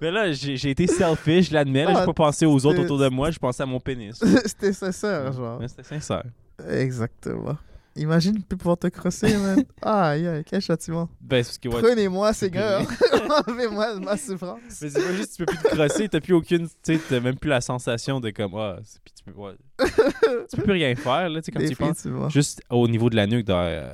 [0.00, 1.84] Mais là, j'ai été selfish, je l'admets.
[1.84, 4.18] là, J'ai Ah, pas pensé aux autres autour de moi, je pensais à mon pénis.
[4.44, 5.60] C'était sincère genre.
[5.68, 6.24] C'était sincère.
[6.68, 7.56] Exactement.
[7.96, 9.62] Imagine plus pouvoir te crosser man.
[9.82, 11.10] Aïe aïe quel châtiment.
[11.20, 12.82] Ben, c'est parce que ouais, Prenez-moi Seigneur.
[13.46, 14.60] Enlevez-moi ma souffrance.
[14.80, 17.20] Mais c'est pas juste tu peux plus te crosser, t'as plus aucune, tu sais, t'as
[17.20, 19.52] même plus la sensation de comme ah, c'est- puis tu peux, ouais.
[20.50, 22.32] tu peux plus rien faire là, tu sais quand tu penses.
[22.32, 23.92] Juste au niveau de la nuque, dans, euh,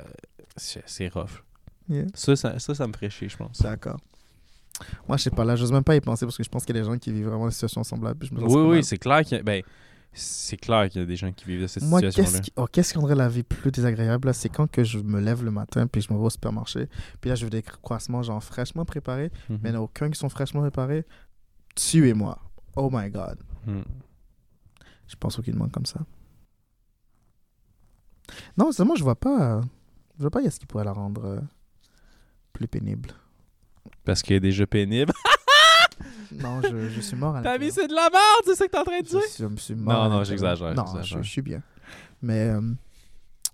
[0.55, 1.43] c'est c'est rough.
[1.89, 2.05] Yeah.
[2.13, 3.61] Ça, ça, ça, ça me ferait chier, je pense.
[3.61, 3.99] D'accord.
[5.07, 6.73] Moi, je sais pas, là, j'ose même pas y penser parce que je pense qu'il
[6.75, 8.17] y a des gens qui vivent vraiment des situations semblables.
[8.19, 8.83] puis je me sens Oui, oui, mal.
[8.85, 9.61] c'est clair qu'il y a, ben,
[10.11, 12.29] c'est clair qu'il y a des gens qui vivent de cette Moi, situation-là.
[12.31, 14.97] qu'est-ce qui, oh, qu'est-ce qui rendrait la vie plus désagréable, là, c'est quand que je
[14.99, 16.87] me lève le matin puis je me vais au supermarché.
[17.21, 19.59] Puis là, je veux des croissements genre fraîchement préparés, Mhm.
[19.63, 21.05] mais il n'y en a aucun qui sont fraîchement préparés.
[21.75, 22.37] Tuez-moi.
[22.75, 23.37] Oh my God.
[23.67, 23.83] Mhm.
[25.07, 25.99] Je pense aucunement comme ça.
[28.57, 29.61] Non, seulement, je vois pas...
[30.17, 31.39] Je vois pas qu'est-ce qui pourrait la rendre euh,
[32.51, 33.11] plus pénible.
[34.03, 35.13] Parce qu'il est déjà pénible.
[36.41, 37.73] Non, je, je suis mort à Ta vie, l'intérieur.
[37.75, 39.21] c'est de la merde, c'est ça que t'es en train de Je dire?
[39.23, 41.61] suis, je me suis mort Non, non, j'exagère, Non, je, je suis bien.
[42.21, 42.61] Mais, euh,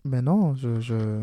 [0.04, 0.80] mais non, je...
[0.82, 1.22] je...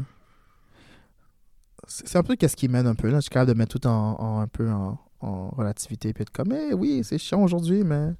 [1.88, 3.08] C'est un peu qu'est-ce qui mène un peu.
[3.10, 3.16] Là.
[3.16, 6.30] Je suis capable de mettre tout en, en- un peu en, en relativité puis être
[6.30, 8.14] comme, eh oui, c'est chiant aujourd'hui, mais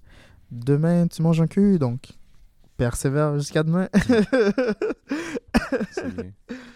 [0.50, 2.08] demain, tu manges un cul, donc
[2.76, 3.88] persévère jusqu'à demain.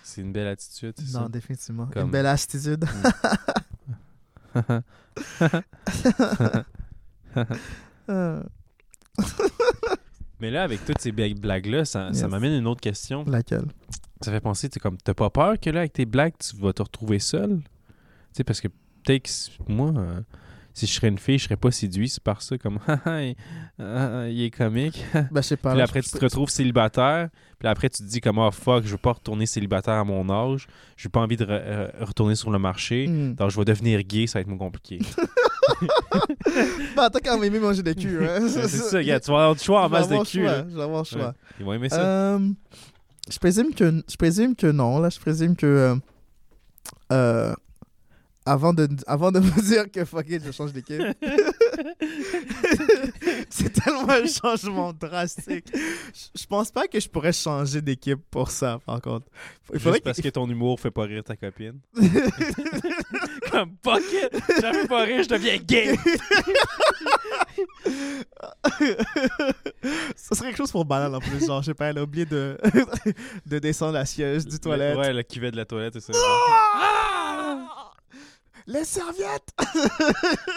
[0.05, 1.87] C'est une belle attitude, non, définitivement.
[1.93, 2.85] Comme- Une belle attitude.
[5.17, 5.63] ça?
[10.41, 12.31] Mais là, avec toutes ces bla- blagues-là, ça, ça Yes.
[12.31, 13.25] m'amène une autre question.
[13.27, 13.67] laquelle?
[14.21, 16.73] Ça fait penser, tu comme, t'as pas peur que là, avec tes blagues, tu vas
[16.73, 17.59] te retrouver seul?
[17.59, 17.63] Tu
[18.39, 20.21] sais, parce que peut-être que moi, euh,
[20.77, 23.35] si je serais une fille, je serais pas séduit par ça, comme, Ah, il,
[23.79, 25.03] ah, il est comique.
[25.15, 25.71] Ben, je sais pas.
[25.71, 27.31] Puis là, après, tu te retrouves célibataire.
[27.59, 30.29] Puis après, tu te dis comme, oh fuck, je veux pas retourner célibataire à mon
[30.29, 30.67] âge.
[30.99, 33.07] J'ai pas envie de re- euh, retourner sur le marché.
[33.09, 33.35] Hmm.
[33.35, 34.99] Donc, je vais devenir gay, ça va être moins compliqué.
[36.97, 38.25] Ben, t'as quand même aimé manger des culs.
[38.25, 38.47] Hein?
[38.49, 40.43] C'est ça, tu vas avoir le choix en masse de cul.
[40.43, 40.65] choix.
[40.69, 41.35] Je vais avoir le choix.
[41.59, 42.01] Ils vont aimer ça.
[42.01, 42.39] Euh,
[43.31, 45.99] je présume que je présume que non là je présume que
[47.13, 47.55] euh,
[48.47, 51.03] avant de avant de me dire que fuck it je change d'équipe
[53.51, 58.51] c'est tellement un changement drastique je, je pense pas que je pourrais changer d'équipe pour
[58.51, 59.27] ça par contre
[59.73, 61.81] il Juste parce que que ton humour fait pas rire ta copine.
[63.51, 64.31] comme, fuck it,
[64.61, 65.97] ça fait pas rire, je deviens gay.
[70.15, 72.27] ça serait quelque chose pour banal en plus genre je sais pas elle a oublié
[72.27, 72.57] de
[73.47, 76.19] de descendre la siège du toilette Ouais, le cuvette de la toilette, c'est ça.
[78.69, 79.49] Les serviettes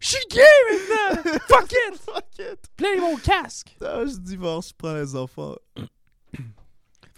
[0.00, 1.38] Je suis gay maintenant!
[1.48, 1.96] Fuck it!
[2.04, 3.74] Fuck it Play mon casque!
[3.82, 5.56] Ah, Je divorce, je prends les enfants.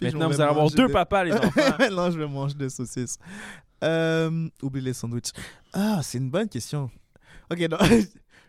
[0.01, 1.75] Maintenant, vous allez avoir deux des- papas, les enfants.
[1.77, 3.17] Maintenant, je vais manger des saucisses.
[3.83, 5.31] Euh, oublie les sandwichs.
[5.73, 6.89] Ah, c'est une bonne question.
[7.51, 7.77] Ok, non.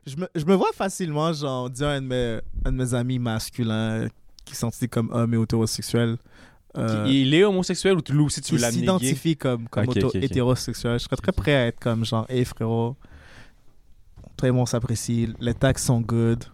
[0.07, 2.95] je, me, je me vois facilement, genre, dire à un de mes, un de mes
[2.95, 4.07] amis masculins
[4.51, 6.17] qui sont comme homme et hétérosexuel.
[6.77, 8.79] euh, Il est homosexuel ou tu aussi tu gay?
[8.79, 10.23] s'identifie comme, comme Ok, auto- ok, ok.
[10.23, 10.99] hétérosexuel.
[10.99, 12.97] Je serais très prêt à être comme genre, hey frérot,
[14.37, 16.45] toi et moi on s'apprécie, les taxes sont good,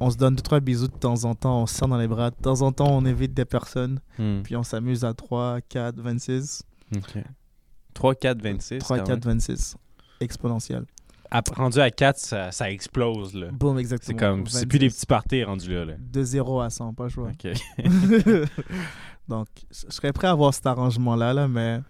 [0.00, 2.08] on se donne deux trois bisous de temps en temps, on se serre dans les
[2.08, 5.60] bras, de temps en temps on évite des personnes, Hmm, puis on s'amuse à 3,
[5.68, 6.62] 4, 26.
[6.96, 7.18] ok.
[7.94, 8.78] 3, 4, 26.
[8.78, 9.76] 3, quand 4, 26.
[10.20, 10.84] Exponentiel.
[11.56, 13.34] Rendu à 4, ça, ça explose.
[13.34, 13.48] là.
[13.60, 14.18] C'est exactement.
[14.18, 15.84] comme, c'est plus des petits parties rendus là.
[15.84, 15.94] là.
[15.98, 17.30] De 0 à 100, pas le choix.
[19.28, 21.80] Donc, je serais prêt à avoir cet arrangement-là, là, mais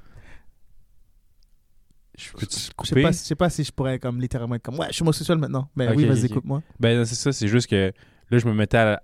[2.18, 3.02] Je peux-tu je sais couper?
[3.02, 5.38] pas, je sais pas si je pourrais comme littéralement être comme ouais, je suis homosexuel
[5.38, 5.68] maintenant.
[5.76, 6.62] Mais Ok, oui, vas-y, écoute-moi.
[6.80, 7.92] Ben, c'est ça, c'est juste que
[8.30, 9.02] là, je me mettais à la,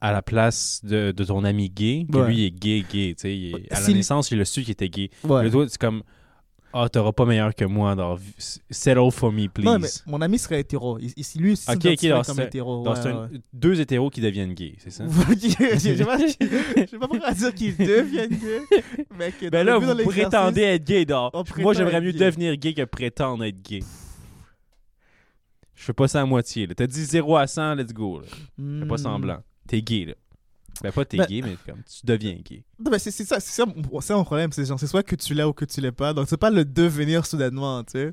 [0.00, 2.28] à la place de, de ton ami gay, que Ouais.
[2.28, 3.14] lui, il est gay, gay.
[3.14, 5.10] Tu sais, il est- à la Si- naissance, il a su qu'il était gay.
[5.24, 5.42] Ouais.
[5.44, 6.02] Le doigt, c'est comme,
[6.72, 7.94] ah, t'auras pas meilleur que moi.
[7.94, 8.18] dans-
[8.70, 9.64] settle for me, please.
[9.64, 10.98] Non, mais mon ami serait hétéro.
[10.98, 12.84] Il, il- lui, il Ok, ok, s'identifierait alors comme hétéro.
[12.84, 13.40] Donc, ouais, c'est un- ouais.
[13.52, 15.04] deux hétéros qui deviennent gays, c'est ça?
[15.30, 15.48] je
[15.78, 18.82] sais pas, je sais pas pourquoi dire qu'ils deviennent gays,
[19.18, 21.30] mais que Ben là, vous prétendez être gay, donc.
[21.34, 22.18] On Moi, j'aimerais mieux gay.
[22.26, 23.80] devenir gay que prétendre être gay.
[25.74, 26.66] Je fais pas ça à moitié.
[26.68, 28.20] T'as dit 0 à 100, let's go.
[28.20, 28.26] là.
[28.80, 28.98] Fais pas Hmm.
[28.98, 29.38] semblant.
[29.68, 30.14] T'es gay, là.
[30.82, 32.62] Ben, pas t'es Ben- gay, mais comme tu deviens gay.
[32.78, 34.52] Non, mais c'est ça, c'est ça, mon- c'est mon problème.
[34.52, 36.12] C'est genre, c'est soit que tu l'as ou que tu l'es pas.
[36.12, 38.12] Donc, c'est pas le devenir soudainement, tu sais.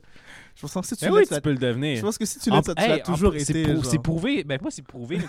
[0.56, 2.02] Je pense que si tu Ben oui, ça- tu peux le je devenir.
[2.02, 3.74] pense que si tu ça- tu hey, l'as toujours été.
[3.74, 3.86] genre.
[3.86, 4.44] C'est prouvé.
[4.44, 5.20] Ben, pas c'est prouvé.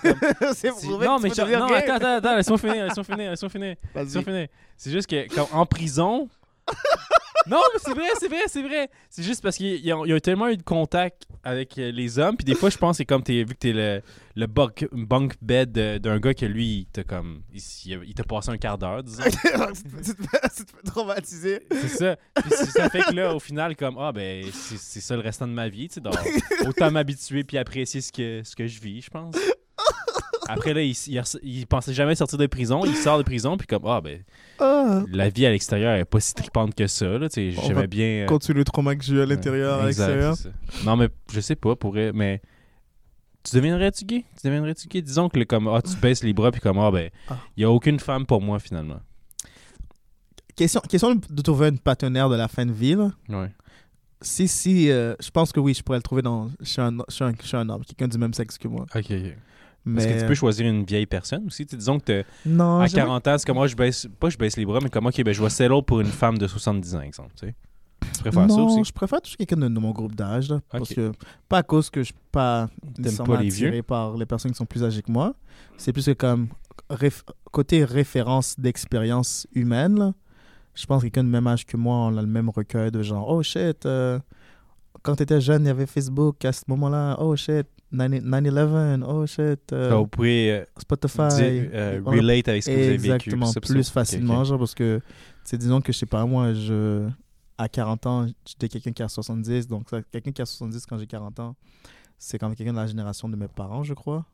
[0.54, 1.74] c'est prouvé non, que mais tu genre- peux devenir non, gay.
[1.76, 3.76] attends, attends, attends, laisse-moi finir, laisse-moi finir, laisse-moi finir.
[3.94, 4.04] Vas-y.
[4.04, 4.48] laisse-moi finir.
[4.76, 6.28] C'est juste que, comme en prison.
[7.46, 8.90] non, mais c'est vrai, c'est vrai, c'est vrai.
[9.10, 12.36] C'est juste parce qu'il y a, tellement eu de contact avec euh, les hommes.
[12.36, 14.02] Puis des fois, je pense que c'est comme t'es, vu que t'es le,
[14.36, 17.42] le bunk, bunk bed d'un gars que lui, il t'a comme.
[17.52, 19.22] Il, t'a passé un quart d'heure, disons.
[19.24, 21.60] tu te traumatiser.
[21.70, 22.16] C'est ça.
[22.34, 25.46] Puis ça fait que là, au final, comme, ah, ben, c'est c'est ça le restant
[25.46, 26.00] de ma vie, tu sais.
[26.00, 26.14] donc,
[26.66, 29.34] Autant m'habituer puis apprécier ce que, ce que je vis, je pense.
[30.48, 32.84] Après, là, il, il, il pensait jamais sortir de prison.
[32.84, 34.22] Il sort de prison, puis comme, ah, ben,
[34.60, 35.02] Ah.
[35.10, 38.06] la vie à l'extérieur est pas si tripante que ça, là, J'aimais bien.
[38.06, 40.34] euh, Continue le trauma que j'ai eu à l'intérieur, à l'extérieur.
[40.84, 42.40] Non, mais je sais pas, pourrait, mais.
[43.42, 44.24] Tu deviendrais-tu gay?
[44.40, 45.02] Tu deviendrais-tu gay?
[45.02, 47.38] Disons que, le, comme, ah, tu baisses les bras, puis comme, ah, ben, Ah.
[47.56, 49.00] il y a aucune femme pour moi, finalement.
[50.56, 52.94] Question, question de trouver une partenaire de la fin de vie.
[52.94, 53.10] là.
[53.28, 53.50] Ouais.
[54.22, 57.24] Si, si, euh, je pense que oui, je pourrais le trouver dans, chez, un, chez,
[57.24, 58.86] un, chez un homme, quelqu'un du même sexe que moi.
[58.94, 59.36] Ok, ok.
[59.86, 60.02] Mais...
[60.04, 61.64] Est-ce que tu peux choisir une vieille personne aussi?
[61.66, 64.56] Disons que Non, à j'aimerais- 40 ans, c'est comme moi, je baisse, pas je baisse
[64.56, 67.00] les bras, mais comme, ok, ben, je vais settle pour une femme de 70 ans,
[67.02, 67.54] exemple, tu sais.
[68.14, 68.84] Tu préfères ça non, aussi?
[68.84, 70.48] je préfère toujours quelqu'un de, de mon groupe d'âge.
[70.50, 71.12] là, Parce que,
[71.48, 72.68] pas à cause que je suis pas
[73.26, 73.82] pas les vieux?
[73.82, 75.34] par les personnes qui sont plus âgées que moi.
[75.78, 76.48] C'est plus que comme
[76.90, 80.12] réf- côté référence d'expérience humaine, là,
[80.74, 83.02] je pense que quelqu'un de même âge que moi, on a le même recueil de
[83.02, 84.18] genre, oh shit, euh,
[85.02, 87.64] quand t'étais jeune, il y avait Facebook à ce moment-là, oh shit, 9-
[87.94, 91.28] 9-11, oh shit, euh, vous pouvez euh, Spotify.
[91.36, 93.30] dire, euh, relate avec ce que vous avez vécu.
[93.30, 95.00] Exactement, plus facilement, genre, parce que,
[95.44, 97.08] sais, disons que, je sais pas, moi, je,
[97.56, 101.06] à 40 ans, j'étais quelqu'un qui a 70, donc quelqu'un qui a 70 quand j'ai
[101.06, 101.56] 40 ans,
[102.18, 104.24] c'est quand même quelqu'un de la génération de mes parents, je crois.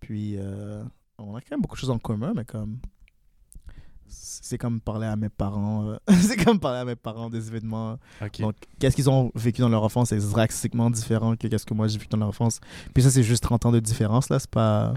[0.00, 0.82] Puis, euh,
[1.18, 2.78] on a quand même beaucoup de choses en commun, mais comme,
[4.08, 7.98] c'est comme parler à mes parents, euh, c'est comme parler à mes parents des événements.
[8.42, 11.86] Donc, qu'est-ce qu'ils ont vécu dans leur enfance, c'est drastiquement différent que qu'est-ce que moi
[11.88, 12.60] j'ai vécu dans leur enfance.
[12.94, 14.94] Puis ça, c'est juste 30 ans de différence, là, c'est pas...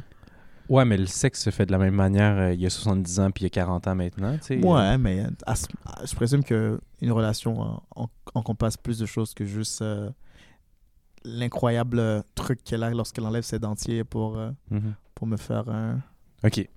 [0.69, 3.19] Ouais, mais le sexe se fait de la même manière euh, il y a 70
[3.19, 4.37] ans puis il y a 40 ans maintenant.
[4.63, 6.79] Ouais, mais à ce- à- je présume qu'une
[7.11, 7.59] relation
[7.95, 10.09] en- encompasse plus de choses que juste euh,
[11.23, 14.37] l'incroyable truc qu'elle a lorsqu'elle enlève ses dentiers pour,
[14.69, 14.93] Mhm.
[15.13, 15.99] pour me faire un.
[16.43, 16.67] OK.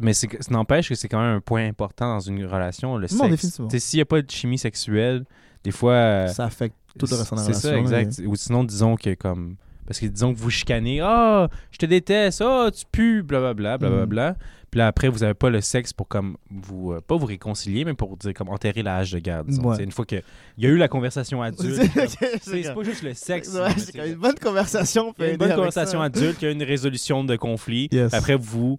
[0.00, 3.06] Mais c'est ça n'empêche que c'est quand même un point important dans une relation, le
[3.12, 3.60] Non, sexe.
[3.78, 5.24] S'il n'y a pas de chimie sexuelle,
[5.64, 5.92] des fois...
[5.92, 7.60] euh, Ça affecte tout le reste de la C'est relation.
[7.60, 8.26] ça, là, exact.
[8.26, 9.56] Ou sinon, disons que comme...
[9.86, 14.36] Parce que disons que vous chicanez, «Ah, je te déteste, ah, tu pues, blablabla, blablabla.
[14.70, 16.92] Puis là, après, vous n'avez pas le sexe pour comme vous...
[16.92, 19.48] euh, pas vous réconcilier, mais pour dire comme enterrer la hache de garde.
[19.64, 19.82] Ouais.
[19.82, 20.22] Une fois qu'il
[20.58, 22.10] y a eu la conversation adulte, C'est
[22.42, 23.48] c'est c'est pas juste le sexe.
[23.54, 25.14] Ouais, mais c'est c'est- une bonne conversation.
[25.14, 26.04] peut une bonne conversation ça.
[26.04, 27.88] adulte, il y a une résolution de conflit.
[27.90, 28.12] Yes.
[28.12, 28.78] Après, vous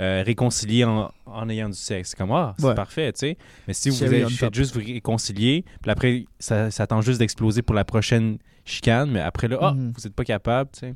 [0.00, 2.10] euh, réconciliez en, en ayant du sexe.
[2.10, 2.74] C'est comme, ah, c'est Ouais.
[2.74, 3.38] parfait, tu sais.
[3.66, 7.62] Mais si vous avez- faites juste vous réconcilier, puis après, ça, ça attend juste d'exploser
[7.62, 9.92] pour la prochaine chicane, mais après là, ah, Mhm.
[9.96, 10.94] vous n'êtes pas capable, tu sais.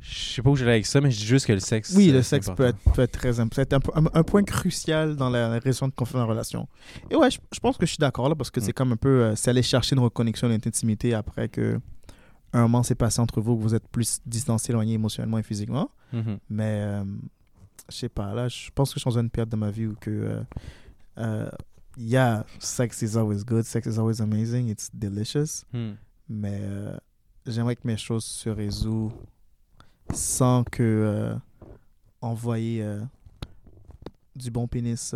[0.00, 1.92] Je sais pas où j'allais avec ça, mais je dis juste que le sexe.
[1.96, 2.78] Oui, euh, le sexe peut important.
[2.90, 5.92] être, peut être très imp- c'est un, un- un point crucial dans la raison de
[5.92, 6.68] confiance en relation.
[7.10, 8.62] Et ouais, je, je pense que je suis d'accord là parce que Mm.
[8.62, 9.08] c'est comme un peu.
[9.24, 11.80] euh, c'est aller chercher une reconnexion, une intimité après que
[12.58, 15.90] un moment s'est passé entre vous, que vous êtes plus distancés, éloignés émotionnellement et physiquement.
[16.12, 16.38] Mhm.
[16.48, 17.04] Mais euh,
[17.90, 19.86] je sais pas, là, je pense que je suis dans une période de ma vie
[19.86, 20.10] où que.
[20.10, 20.42] euh,
[21.18, 21.50] euh,
[21.96, 25.64] yeah, sex is always good, sex is always amazing, it's delicious.
[25.72, 25.92] Hmm.
[26.28, 26.96] Mais euh,
[27.46, 29.14] j'aimerais que mes choses se résolvent
[30.12, 31.34] sans que euh,
[32.20, 33.00] envoyer euh,
[34.34, 35.14] du bon pénis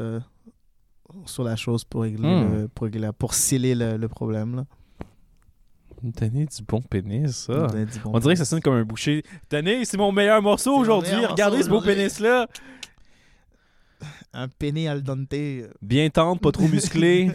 [1.26, 4.57] sur la chose pour régler, le- pour, régler pour sceller le, le problème.
[4.57, 4.66] Là.
[6.02, 7.66] Donner du bon pénis, ça.
[7.66, 9.22] Donner du bon On dirait que ça sonne comme un boucher.
[9.48, 11.26] Tenez, c'est mon meilleur morceau aujourd'hui.
[11.26, 12.46] Regardez morceau ce beau pénis-là.
[14.32, 15.34] Un pénis al dente.
[15.82, 17.32] Bien tendre, pas trop musclé.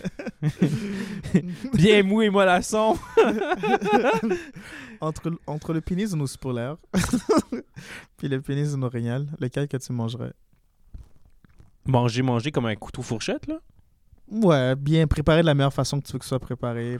[1.73, 2.97] Bien mou et mollasson.
[5.01, 6.77] entre, entre le pénis de nos spolaires
[8.17, 10.33] puis le pénis de nos rénales, lequel que tu mangerais?
[11.85, 13.59] Manger, manger comme un couteau fourchette, là.
[14.31, 16.97] Ouais, bien préparé de la meilleure façon que tu veux que ce soit préparé.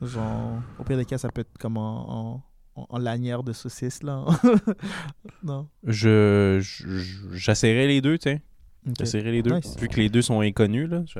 [0.00, 2.40] Genre, au pire des cas, ça peut être comme en,
[2.76, 4.24] en, en- en lanière de saucisse, là.
[5.42, 5.68] non?
[5.84, 6.60] Je,
[7.86, 8.38] les deux, tiens.
[8.86, 8.94] Ok.
[9.00, 9.54] J'essaierai les deux.
[9.56, 9.76] Nice.
[9.78, 11.18] Vu que les deux sont inconnus, là, je,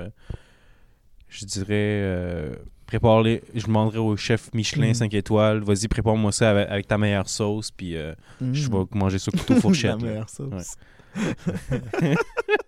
[1.28, 2.54] je dirais euh,
[2.86, 3.42] prépare les.
[3.54, 4.94] Je demanderai au chef Michelin Mm.
[4.94, 5.58] 5 étoiles.
[5.60, 8.72] Vas-y, prépare-moi ça avec, avec ta meilleure sauce, puis euh, je Mm.
[8.72, 9.90] vais manger ça au couteau fourchette.
[10.00, 10.06] La là.
[10.12, 10.76] meilleure sauce.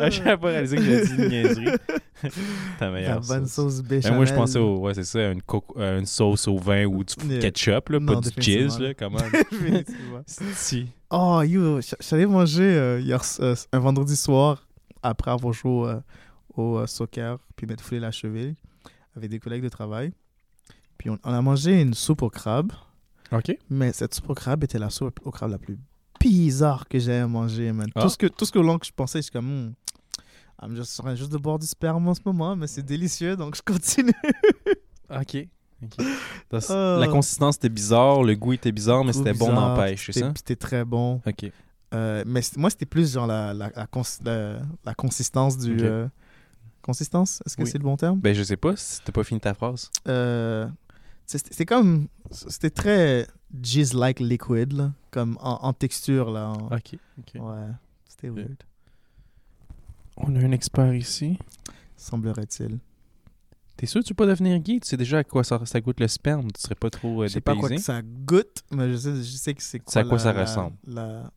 [0.00, 1.64] Ah, J'avais pas réalisé que j'avais dit une niaiserie.
[2.78, 3.76] ta La meilleure bonne sauce.
[3.76, 4.78] sauce Ben, moi, je pensais au.
[4.78, 7.40] Ouais, c'est ça, une, coco- euh, une sauce au vin ou du Yeah.
[7.40, 9.84] ketchup, là, Non, pas du cheese, là, quand même.
[10.26, 10.86] Si.
[11.10, 14.66] Oh, yo, je je allé manger euh, hier, euh, un vendredi soir,
[15.02, 15.94] après avoir joué
[16.56, 18.54] au soccer, puis m'être foulé la cheville,
[19.16, 20.12] avec des collègues de travail.
[20.98, 22.72] Puis on, on a mangé une soupe au crabe.
[23.32, 23.56] OK.
[23.70, 25.78] Mais cette soupe au crabe était la soupe au crabe la plus
[26.20, 27.88] bizarre que j'ai à manger, man.
[27.94, 28.02] Ah.
[28.02, 29.72] Tout, ce que, tout ce que long que je pensais, je suis comme,
[30.62, 33.62] je train juste de boire du sperme en ce moment, mais c'est délicieux, donc je
[33.62, 34.12] continue.
[35.10, 35.48] OK.
[35.82, 35.96] OK.
[36.50, 36.98] Donc, Ah.
[37.00, 40.32] La consistance était bizarre, le goût était bizarre, mais c'était bon n'empêche, c'est ça?
[40.36, 41.20] C'était très bon.
[41.26, 41.50] OK.
[41.92, 45.76] Euh, mais moi, c'était plus genre la, la, la, cons- la- la consistance du...
[45.80, 46.06] Euh,
[46.82, 47.42] consistance?
[47.44, 47.68] Est-ce que Oui.
[47.70, 48.20] c'est le bon terme?
[48.20, 49.90] Ben, je sais pas si t'as pas fini ta phrase.
[50.06, 50.68] Euh,
[51.38, 52.08] c'est comme...
[52.30, 53.26] C'était très
[53.62, 56.48] jizz-like liquid, là, comme en, en texture, là.
[56.50, 56.96] en- OK.
[57.18, 57.40] OK.
[57.40, 57.66] Ouais,
[58.08, 58.62] c'était weird,
[60.16, 61.38] On a un expert ici.
[61.96, 62.78] semblerait-il.
[63.76, 64.78] T'es sûr que tu pas devenir gay?
[64.80, 66.50] Tu sais déjà à quoi ça, ça goûte le sperme?
[66.52, 69.16] Tu serais pas trop euh, Je sais pas quoi que ça goûte, mais je sais,
[69.16, 69.92] je sais que c'est quoi.
[69.92, 70.76] C'est à quoi la- ça la- ressemble.
[70.86, 71.30] La,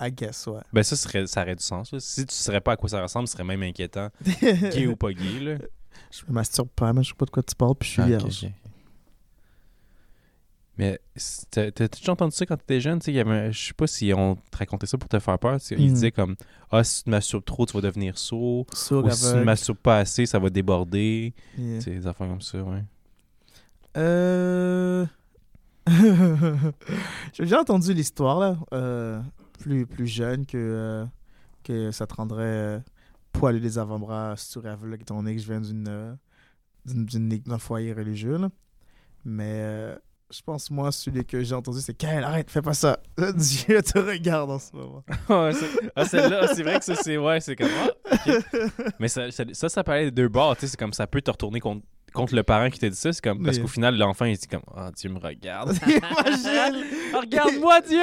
[0.00, 0.60] I guess, ouais.
[0.72, 1.92] Ben, ça, serait, ça aurait du sens.
[1.92, 1.98] là.
[2.00, 4.08] Si tu saurais pas à quoi ça ressemble, ce serait même inquiétant.
[4.40, 5.58] Gay ou pas gay, là.
[6.10, 8.02] Je me masturbe pas, mais je sais pas de quoi tu parles, puis je suis
[8.02, 8.48] Ah, vierge.
[10.78, 12.98] Mais c'est- t'as t'as déjà entendu ça quand t'étais jeune?
[12.98, 15.60] tu il Je sais pas si on te racontait ça pour te faire peur.
[15.60, 15.92] tu Mhm.
[15.92, 16.34] disaient comme
[16.70, 18.66] Ah, si tu masturbes trop, tu vas devenir sourd.
[18.72, 21.34] Sourd, Ou si tu ne masturbes pas assez, ça va déborder.
[21.58, 21.80] Yeah.
[21.80, 22.82] Tu des affaires comme ça, ouais.
[23.98, 25.04] Euh...
[27.32, 29.20] J'ai déjà entendu l'histoire, là, euh,
[29.58, 31.04] plus, plus jeune, que, euh,
[31.64, 32.78] que ça te rendrait euh,
[33.32, 36.14] poilu des avant-bras, sourd et aveugle, étant donné que je viens d'une, euh,
[36.86, 38.48] d'un foyer religieux, là.
[39.24, 39.96] Mais euh,
[40.32, 42.98] je pense, moi, celui que j'ai entendu, c'est «Kyle, arrête, fais pas ça!
[43.34, 45.04] Dieu te regarde en ce moment.
[45.28, 48.62] ah, c'est- ah, celle-là, c'est vrai que c'est ouais, c'est comme ah, ok.
[48.98, 51.20] Mais ça, ça, ça, ça parlait des deux bords, tu sais, c'est comme ça peut
[51.20, 53.62] te retourner contre, contre le parent qui t'a dit ça, c'est comme parce Oui.
[53.62, 55.76] qu'au final, l'enfant, il dit comme Ah, Dieu me regarde.
[55.86, 56.84] Imagine!
[57.14, 57.98] Regarde-moi, Dieu!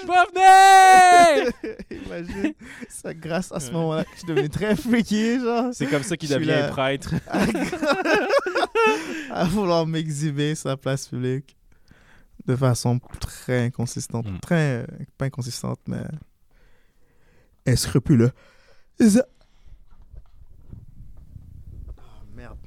[0.00, 1.76] Je vais venir!
[2.06, 2.54] Imagine!
[2.88, 5.70] Ça, grâce à ce moment-là, je suis devenu très freaky, genre.
[5.72, 6.68] C'est comme ça qu'il devient là.
[6.68, 7.14] prêtre.
[9.30, 11.56] à vouloir m'exhiber sur la place publique
[12.46, 14.26] de façon très inconsistante.
[14.26, 14.38] Mm.
[14.40, 14.86] Très,
[15.18, 16.02] pas inconsistante, mais
[17.66, 18.32] escrupuleux.
[18.98, 19.24] C'est ça.
[21.98, 22.02] Ah,
[22.34, 22.58] merde.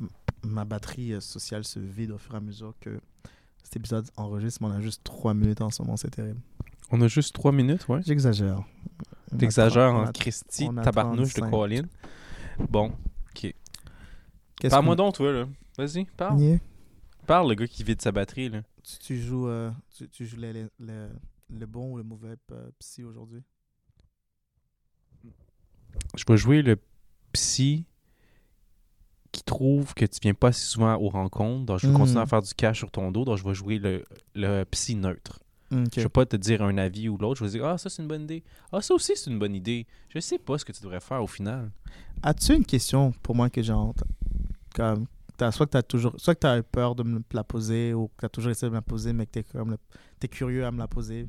[0.00, 0.08] M-
[0.46, 3.00] Ma batterie euh, sociale se vide au fur et à mesure que
[3.62, 6.40] cet épisode enregistre, mais on a juste 3 minutes en ce moment, c'est terrible.
[6.90, 8.00] On a juste trois minutes, ouais.
[8.04, 8.62] J'exagère.
[9.36, 11.50] T'exagères en on a tabarnouche de 35.
[11.50, 11.82] Colin.
[12.70, 12.92] Bon,
[13.34, 15.48] Qu'est-ce parle-moi donc, toi, là.
[15.76, 16.40] Vas-y, parle.
[16.40, 16.58] Yeah.
[17.26, 18.62] Parle, le gars qui vide sa batterie, là.
[18.84, 21.08] Tu, tu joues, euh, tu, tu joues les- les- les-
[21.50, 23.42] le bon ou le mauvais euh, psy aujourd'hui?
[26.16, 26.78] Je vais jouer le
[27.32, 27.84] psy
[29.36, 31.66] qui trouve que tu viens pas assez souvent aux rencontres.
[31.66, 31.96] Donc, je vais Mm.
[31.96, 33.24] continuer à faire du cash sur ton dos.
[33.24, 34.02] Donc, je vais jouer le,
[34.34, 35.40] le psy neutre.
[35.70, 37.38] Je vais pas te dire un avis ou l'autre.
[37.40, 38.42] Je vais dire, ah, ça, c'est une bonne idée.
[38.72, 39.86] Ah, ça aussi, c'est une bonne idée.
[40.08, 41.70] Je sais pas ce que tu devrais faire au final.
[42.22, 43.74] As-tu une question pour moi que j'ai?
[44.74, 45.06] Comme,
[45.36, 48.08] t'as, soit que tu as toujours soit que as peur de me la poser ou
[48.08, 49.44] que tu as toujours essayé de me la poser, mais que tu es,
[50.20, 51.26] t'es curieux à me la poser.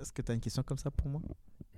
[0.00, 1.20] Est-ce que tu as une question comme ça pour moi?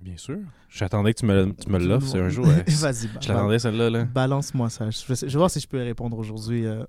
[0.01, 0.39] Bien sûr.
[0.69, 2.45] J'attendais que tu me, tu me l'offres c'est un jour.
[2.47, 2.63] ouais.
[2.67, 3.89] Vas-y, ba- Je l'attendais celle-là.
[3.89, 4.03] Là.
[4.05, 4.89] balance-moi ça.
[4.89, 6.83] Je vais, je vais voir si je peux répondre aujourd'hui euh,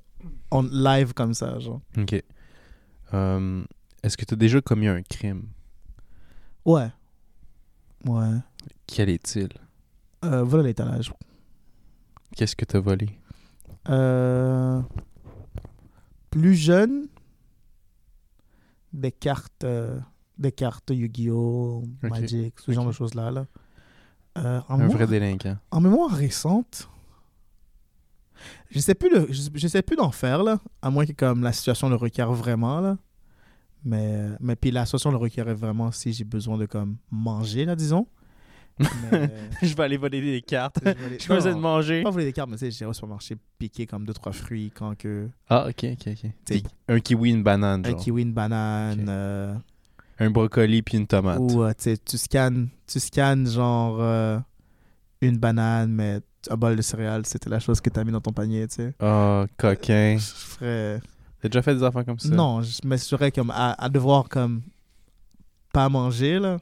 [0.51, 1.59] en live comme ça.
[1.59, 1.81] Genre.
[1.99, 2.23] Ok.
[3.13, 3.65] Euh,
[4.03, 5.45] Est-ce que tu as déjà commis un crime?
[6.65, 6.89] Ouais.
[8.07, 8.37] Ouais.
[8.87, 9.49] Quel est-il?
[10.25, 11.13] Euh, voilà l'étalage.
[12.35, 13.09] Qu'est-ce que tu as volé?
[13.91, 14.81] Euh,
[16.31, 17.09] plus jeune,
[18.93, 19.99] des cartes, euh,
[20.39, 23.31] des cartes Yu-Gi-Oh, Magic, ce genre de choses-là.
[23.31, 23.47] Là.
[24.39, 25.57] Euh, en, Un mémoire, vrai délinquant.
[25.71, 26.89] en mémoire récente,
[28.71, 31.43] je sais plus, le, je, je sais plus d'en faire là, à moins que comme
[31.43, 32.97] la situation le requiert vraiment là.
[33.85, 37.75] Mais, mais puis la situation le requérait vraiment si j'ai besoin de comme manger là,
[37.77, 38.07] disons.
[39.13, 39.31] Mais,
[39.61, 40.79] je vais aller voler des cartes.
[40.83, 42.03] je vais aller- faisais non, de manger.
[42.03, 45.29] pas voler des cartes, mais j'irai au supermarché piquer comme deux trois fruits quand que
[45.51, 46.31] Ah, ok, ok, ok.
[46.45, 49.55] T'sais, Un kiwi, une banane, un kiwi, une banane, euh,
[50.19, 51.39] Un brocoli puis une tomate.
[51.41, 54.39] ou euh, tu sais, tu scannes, tu scannes genre euh,
[55.21, 58.21] une banane, mais un bol de céréales, c'était la chose que tu as mis dans
[58.21, 58.95] ton panier, tu sais.
[59.01, 60.17] Ah, coquin.
[60.19, 61.01] Je ferais...
[61.41, 62.29] T'as déjà fait des affaires comme ça?
[62.29, 64.63] Non, je m'assurerais comme à, à devoir comme
[65.73, 66.59] pas manger, là.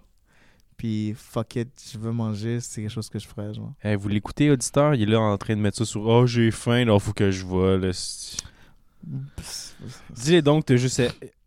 [0.79, 3.75] Puis fuck it, je veux manger, c'est quelque chose que je ferais, genre.
[3.85, 4.95] Eh, vous l'écoutez, auditeur?
[4.95, 7.31] Il est là en train de mettre ça sur Oh, j'ai faim, là, faut que
[7.31, 7.91] je vole.
[10.15, 11.03] Dis-le donc, t'as juste.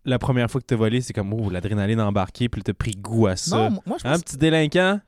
[0.05, 3.27] La première fois que t'as volé, c'est comme Oh, l'adrénaline embarquée, puis t'as pris goût
[3.27, 3.69] à ça.
[3.69, 4.99] Non, moi je Hein, pense petit délinquant?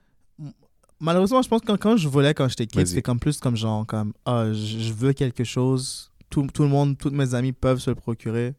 [1.00, 3.56] malheureusement, je pense que quand, quand je volais quand j'étais kid, c'était comme plus comme
[3.56, 7.52] genre, comme, ah, je, je veux quelque chose, tout, tout le monde, tous mes amis
[7.52, 8.56] peuvent se le procurer.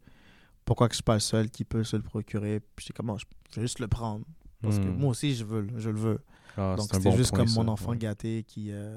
[0.64, 2.60] Pourquoi que je suis pas le seul qui peut se le procurer?
[2.74, 4.24] Puis j'étais comme, Ah, je vais juste le prendre.
[4.62, 4.96] Parce que Hmm.
[4.98, 6.18] moi aussi, je veux, le- je le veux.
[6.56, 7.62] Ah, Donc c'est un c'était bon juste point, comme ça.
[7.62, 7.96] mon enfant Ouais.
[7.98, 8.96] gâté qui, euh,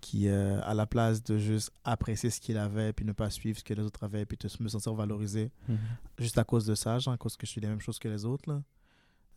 [0.00, 3.58] qui euh, à la place de juste apprécier ce qu'il avait, puis ne pas suivre
[3.58, 5.76] ce que les autres avaient, puis de me sentir valorisé, Mhm.
[6.18, 8.08] juste à cause de ça, genre, à cause que je suis les mêmes choses que
[8.08, 8.62] les autres, là.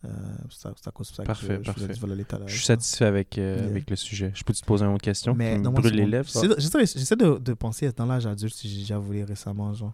[0.03, 0.09] Euh,
[0.49, 2.11] c'est à- à cause de ça Parfait, que je, je parfait.
[2.11, 3.65] à l'étalage, Je suis satisfait avec, euh, Yeah.
[3.67, 4.31] avec le sujet.
[4.33, 5.35] Je peux te poser une autre question?
[5.35, 6.27] Mais non, brûle les lèvres.
[6.57, 9.93] J'essaie de- de, penser dans l'âge adulte si j'ai déjà volé récemment, genre.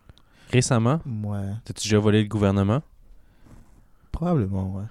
[0.49, 2.81] Récemment, Ouais, t'as-tu déjà volé le gouvernement?
[4.11, 4.85] probablement, ouais.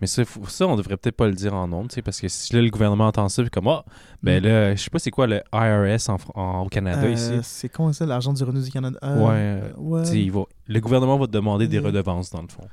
[0.00, 2.54] Mais ça, faut- ça, on devrait peut-être pas le dire en sais, parce que si
[2.54, 3.84] là, le gouvernement entend ça, puis comme, ah,
[4.22, 4.46] ben Mm.
[4.46, 7.32] là, je sais pas c'est quoi le IRS en, en- au Canada Euh, ici.
[7.42, 8.98] C'est comment ça, l'argent du revenu du Canada?
[9.02, 10.02] Euh, Ouais, ouais.
[10.04, 11.86] Tu sais, il va- le gouvernement va te demander des Mm.
[11.86, 12.66] redevances, dans le fond.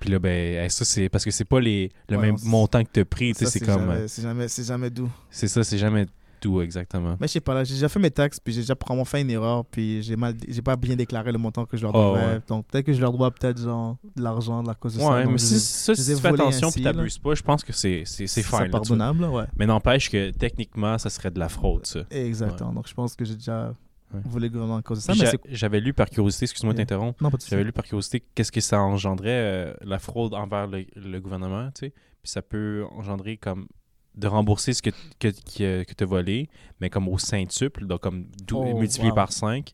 [0.00, 2.82] Puis là, ben, eh, ça, c'est parce que c'est pas les, le Ouais, même montant
[2.82, 3.80] que tu as pris, tu sais, Ça, c'est comme.
[3.80, 5.10] jamais- euh, C'est jamais, c'est jamais doux.
[5.30, 6.06] C'est ça, c'est jamais
[6.40, 7.16] tout exactement.
[7.20, 9.20] Mais je sais pas, là, j'ai déjà fait mes taxes, puis j'ai déjà probablement fait
[9.20, 12.24] une erreur, puis j'ai mal, j'ai pas bien déclaré le montant que je leur devais.
[12.34, 12.40] ouais.
[12.48, 15.10] Donc peut-être que je leur dois peut-être genre de l'argent de la cause de ça.
[15.10, 18.02] Ouais, mais si, ça, si tu fais attention puis t'abuses pas, je pense que c'est
[18.06, 18.70] c'est fine.
[18.70, 19.44] pardonnable, là, ouais.
[19.56, 22.00] Mais n'empêche que techniquement, ça serait de la fraude, ça.
[22.10, 22.72] Exactement.
[22.72, 23.72] Donc je pense que j'ai déjà
[24.12, 24.40] Ouais.
[24.40, 25.12] le gouvernement à cause de ça.
[25.12, 26.86] J'a- J'avais lu par curiosité, excuse-moi de Yeah.
[26.86, 30.34] t'interrompre, non, pas de j'avais lu par curiosité qu'est-ce que ça engendrait euh, la fraude
[30.34, 31.90] envers le, le gouvernement, tu sais.
[32.20, 33.68] Puis ça peut engendrer comme
[34.20, 36.48] de rembourser ce que, que, que, que tu as volé,
[36.80, 39.16] mais comme au centuple, donc comme Oh, multiplié wow.
[39.16, 39.72] par 5.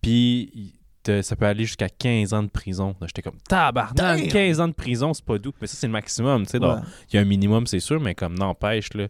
[0.00, 0.74] Puis
[1.22, 2.94] ça peut aller jusqu'à 15 ans de prison.
[3.02, 4.28] J'étais comme tabarnak, Damn!
[4.28, 5.52] 15 ans de prison, c'est pas doux.
[5.60, 6.58] Mais ça, c'est le maximum, Ouais.
[7.12, 9.08] Il y a un minimum, c'est sûr, mais comme n'empêche, là.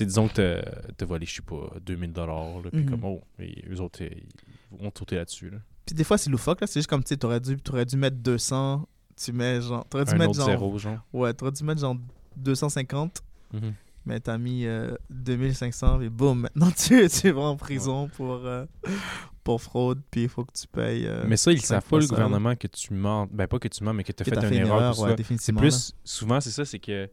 [0.00, 0.62] Disons que
[0.96, 2.90] t'as- volé, je sais pas, 2000 dollars, puis Mhm.
[2.90, 4.22] comme, oh, et eux autres, ils
[4.70, 5.58] vont sauter là-dessus, là.
[5.84, 6.66] Puis des fois, c'est loufoque, là.
[6.68, 8.86] C'est juste comme, tu sais, t'aurais dû, t'aurais dû mettre 200,
[9.16, 9.84] tu mets genre.
[9.88, 10.46] T'aurais dû Un mettre autre genre.
[10.48, 10.98] zéro, genre.
[11.12, 11.96] Ouais, t'aurais dû mettre genre
[12.36, 13.74] 250, Mhm.
[14.08, 18.64] Mais t'as mis euh, 2500, et boum, maintenant tu, tu vas en prison pour, euh,
[19.44, 21.06] pour fraude, puis il faut que tu payes.
[21.06, 23.28] euh, Mais ça, ils savent pas, le gouvernement, que tu mens.
[23.30, 24.98] Ben, pas que tu mens, mais que tu as fait, une erreur.
[24.98, 25.14] ouais.
[25.38, 27.08] C'est plus, souvent, c'est ça, c'est que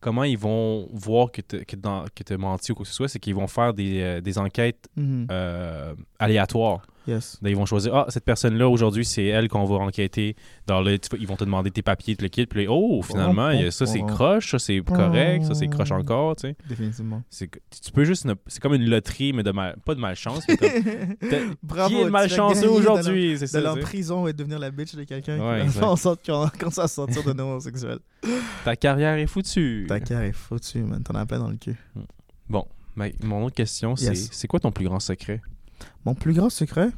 [0.00, 3.08] comment ils vont voir que tu que que as menti ou quoi que ce soit,
[3.08, 4.88] c'est qu'ils vont faire des, euh, des enquêtes.
[4.96, 5.26] Mhm.
[5.30, 6.86] euh, aléatoires.
[7.06, 7.38] Yes.
[7.42, 10.36] Là, ils vont choisir, ah, cette personne-là, aujourd'hui, c'est elle qu'on va enquêter.
[10.66, 13.86] Dans le, ils vont te demander tes papiers, le kit, puis là, oh, finalement, ça,
[13.86, 16.56] c'est croche, ça, c'est correct, ça, c'est croche encore, tu sais.
[16.68, 17.22] Définitivement.
[17.30, 21.54] Tu peux juste, c'est comme une loterie, mais de mal, pas de malchance, mais comme,
[21.62, 21.94] Bravo.
[21.94, 23.60] qui est malchanceux aujourd'hui, c'est ça.
[23.60, 26.78] D'aller en prison et devenir la bitch de quelqu'un Ouais, qui en sorte qu'on commence
[26.78, 27.98] à sortir de nos homosexuels.
[28.64, 29.86] Ta carrière est foutue.
[29.88, 31.02] Ta carrière est foutue, man.
[31.02, 31.76] T'en as plein dans le cul.
[32.96, 34.30] Mais mon autre question, c'est Yes.
[34.32, 35.42] c'est quoi ton plus grand secret?
[36.04, 36.90] Mon plus grand secret?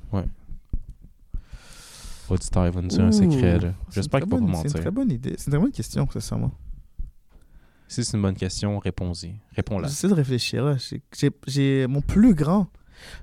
[2.31, 3.59] Auditeur, il va nous dire un secret.
[3.59, 3.73] là.
[3.91, 4.77] J'espère qu'il va pas bonne- C'est mentir.
[4.77, 5.35] une très bonne idée.
[5.39, 6.53] C'est une très bonne question, sincèrement.
[7.91, 9.37] Si c'est une bonne question, réponds-y.
[9.57, 9.89] Réponds-la.
[9.89, 10.63] J'essaie de réfléchir.
[10.65, 10.77] là.
[10.77, 12.67] J'ai- J'ai j'ai mon plus grand.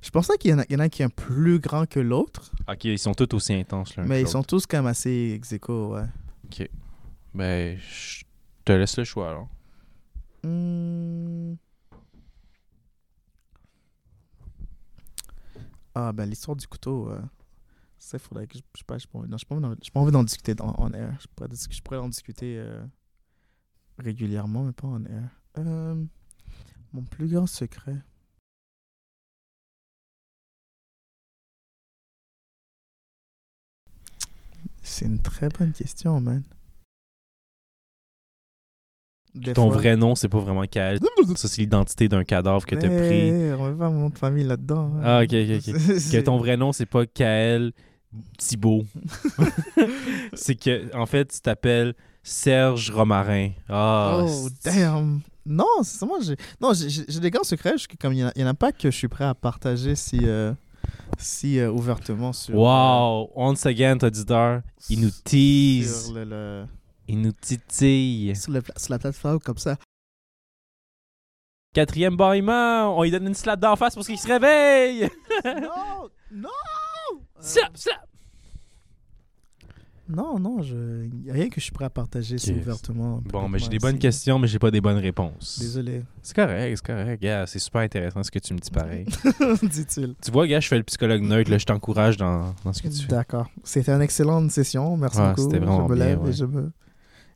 [0.01, 1.86] Je pensais qu'il y, en a- il y en a qui est un plus grand
[1.88, 3.91] que l'autre, Ok, ils sont tous aussi intenses.
[3.93, 6.70] que mais ils sont tous quand même assez ex aequo, ouais.
[7.36, 8.24] Ben, je
[8.64, 9.49] te laisse le choix alors.
[10.43, 11.56] Hmm.
[15.96, 17.22] Ah, ben l'histoire du couteau, euh,
[18.00, 18.64] ça, il faudrait que je.
[18.78, 21.18] Je pas envie- non, d'en- j'ai pas envie d'en discuter en, air.
[21.22, 21.28] Je
[21.72, 22.86] je pourrais en discuter euh,
[24.00, 25.30] régulièrement, mais pas en air.
[25.58, 26.04] Euh,
[26.93, 27.98] mon plus grand secret.
[34.84, 36.41] C'est une très bonne question, man.
[39.36, 41.00] Des Ton fois- vrai nom, c'est pas vraiment Kael.
[41.36, 43.28] Ça, c'est l'identité d'un cadavre que t'as pris.
[43.30, 44.92] Eh, on met pas mon nom de famille là-dedans.
[44.98, 45.02] hein.
[45.04, 45.76] Ah, ok, ok, ok.
[46.12, 47.74] Que ton vrai nom, c'est pas Kael
[48.38, 48.86] Thibault.
[50.34, 53.50] c'est que, en fait, tu t'appelles Serge Romarin.
[53.70, 55.22] Ah, Oh, damn!
[55.46, 56.38] Non, c'est moi, j'ai.
[56.60, 57.78] Non, j'ai- des grands secrets.
[57.78, 60.20] je- comme il y, en a- en pas que je suis prêt à partager si,
[60.24, 60.54] euh,
[61.20, 62.56] si euh, ouvertement sur.
[62.56, 63.30] Wow!
[63.36, 66.66] Once again, auditeur, il nous tease, Sur, le- le-
[67.08, 68.36] il nous titille.
[68.36, 69.78] sur, le pla- sur la plateforme comme ça.
[71.74, 75.10] Quatrième bâillement, on lui donne une slap d'en face parce qu'il se réveille.
[75.45, 76.10] non!
[76.32, 76.49] Non!
[77.39, 78.08] Slap, slap.
[80.08, 81.06] Non, non, je...
[81.06, 82.58] il n'y a rien que je suis prêt à partager si Ok.
[82.62, 83.22] ouvertement.
[83.26, 84.01] Bon, mais j'ai des publiquement bonnes ici.
[84.01, 85.58] questions, mais j'ai pas des bonnes réponses.
[85.60, 87.22] Désolé, C'est correct, c'est correct.
[87.22, 89.06] gars, c'est super intéressant ce que tu me dis pareil.
[89.64, 90.16] dit-il.
[90.24, 92.88] tu vois, gars, je fais le psychologue neutre, là, je t'encourage dans, dans ce que
[92.89, 93.08] tu fais.
[93.08, 93.47] D'accord.
[93.64, 94.95] C'était une excellente session.
[94.97, 95.41] Merci Ouais, beaucoup.
[95.43, 96.30] c'était vraiment je me bien, lève ouais.
[96.30, 96.72] et, je me...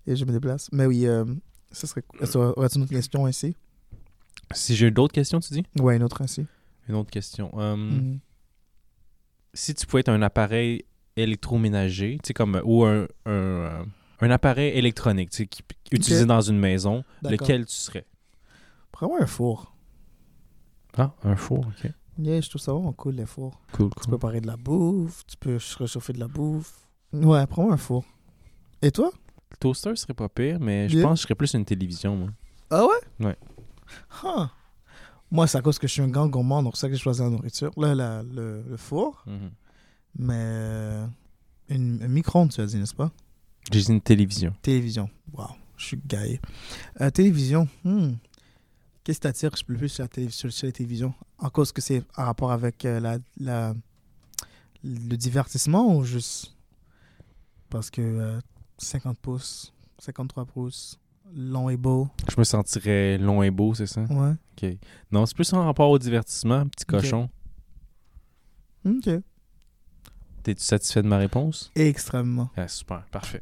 [0.10, 0.70] et je me déplace.
[0.72, 1.24] Mais oui, euh,
[1.72, 2.02] ça serait...
[2.02, 3.56] que- Aurais-tu une autre question ici?
[4.54, 5.64] Si j'ai d'autres questions, tu dis?
[5.80, 6.46] Ouais, une autre ainsi.
[6.88, 7.56] Une autre question.
[7.58, 8.20] Hum, Mhm.
[9.54, 10.86] Si tu pouvais être un appareil
[11.16, 13.84] électroménager, tu sais, comme, ou un, un, euh,
[14.22, 18.06] un appareil électronique, tu sais, qui, utilisé dans une maison, lequel tu serais?
[18.92, 19.76] Prends-moi un four.
[20.98, 21.92] Ah, un four, ok.
[22.20, 23.60] Yeah, je trouve ça vraiment cool, les fours.
[23.72, 24.12] Cool, Tu cool.
[24.12, 26.88] peux préparer de la bouffe, tu peux réchauffer de la bouffe.
[27.14, 28.04] Ouais, prends-moi un four.
[28.82, 29.12] Et toi?
[29.52, 31.08] Le toaster serait pas pire, mais je Yeah.
[31.08, 32.30] pense que je serais plus une télévision, moi.
[32.70, 33.26] Ah ouais?
[33.26, 33.38] Ouais.
[34.24, 34.46] Huh.
[35.32, 37.00] Moi, c'est à cause que je suis un grand gourmand, donc c'est ça que j'ai
[37.02, 37.72] choisi la nourriture.
[37.78, 39.52] Là, la- le, le four, Mhm.
[40.20, 41.08] mais euh,
[41.70, 43.12] une, un micro-ondes, tu as dit, n'est-ce pas?
[43.72, 44.54] J'ai dit une télévision.
[44.62, 45.10] Télévision.
[45.34, 45.48] Wow,
[45.78, 46.40] je suis gaillé.
[47.02, 47.68] Euh, télévision.
[47.84, 48.14] hmm.
[49.04, 51.14] Qu'est-ce qui t'attire le plus sur la, télé- sur, sur la télévision?
[51.40, 53.74] En cause que c'est en rapport avec euh, la, la-
[54.84, 56.56] le divertissement ou juste
[57.70, 58.40] parce que euh,
[58.80, 61.00] 50 pouces, 53 pouces,
[61.36, 62.08] long et beau.
[62.30, 64.02] Je me sentirais long et beau, c'est ça?
[64.04, 64.34] Ouais.
[64.54, 64.78] Ok.
[65.12, 67.30] Non, c'est plus en rapport au divertissement, petit cochon.
[68.86, 69.10] Ok.
[70.44, 71.72] T'es-tu satisfait de ma réponse?
[71.76, 72.50] Extrêmement.
[72.56, 73.42] Ah, super, parfait.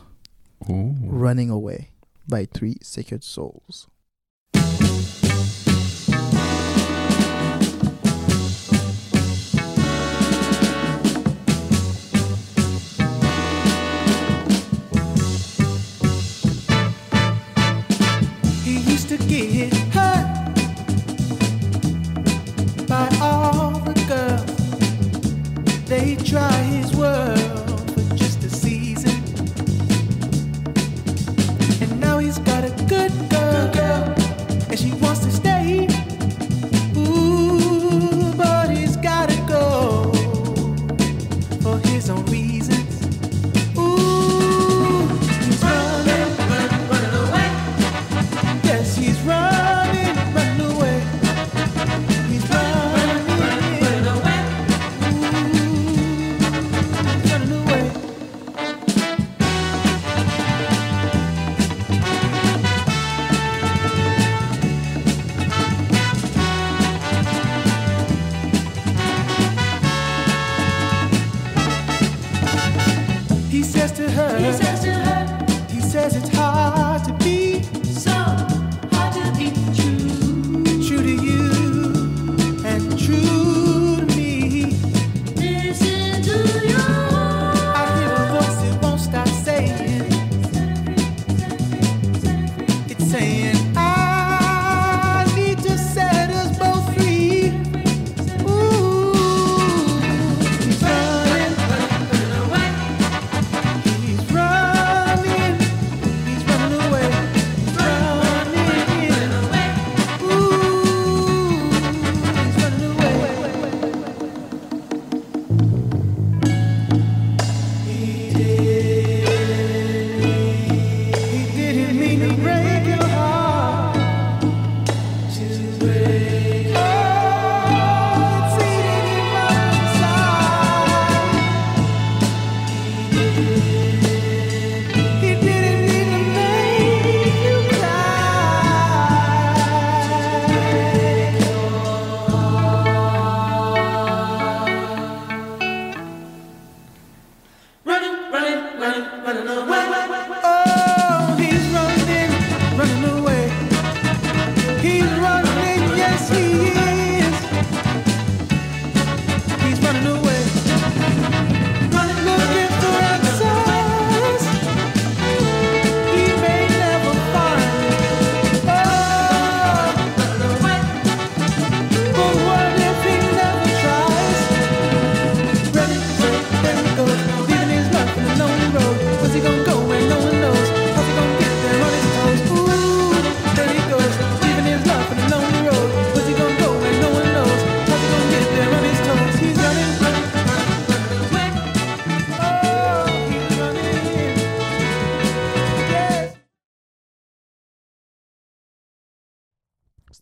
[0.68, 1.90] Running Away
[2.28, 3.88] by Three Sacred Souls.
[26.24, 26.94] Try his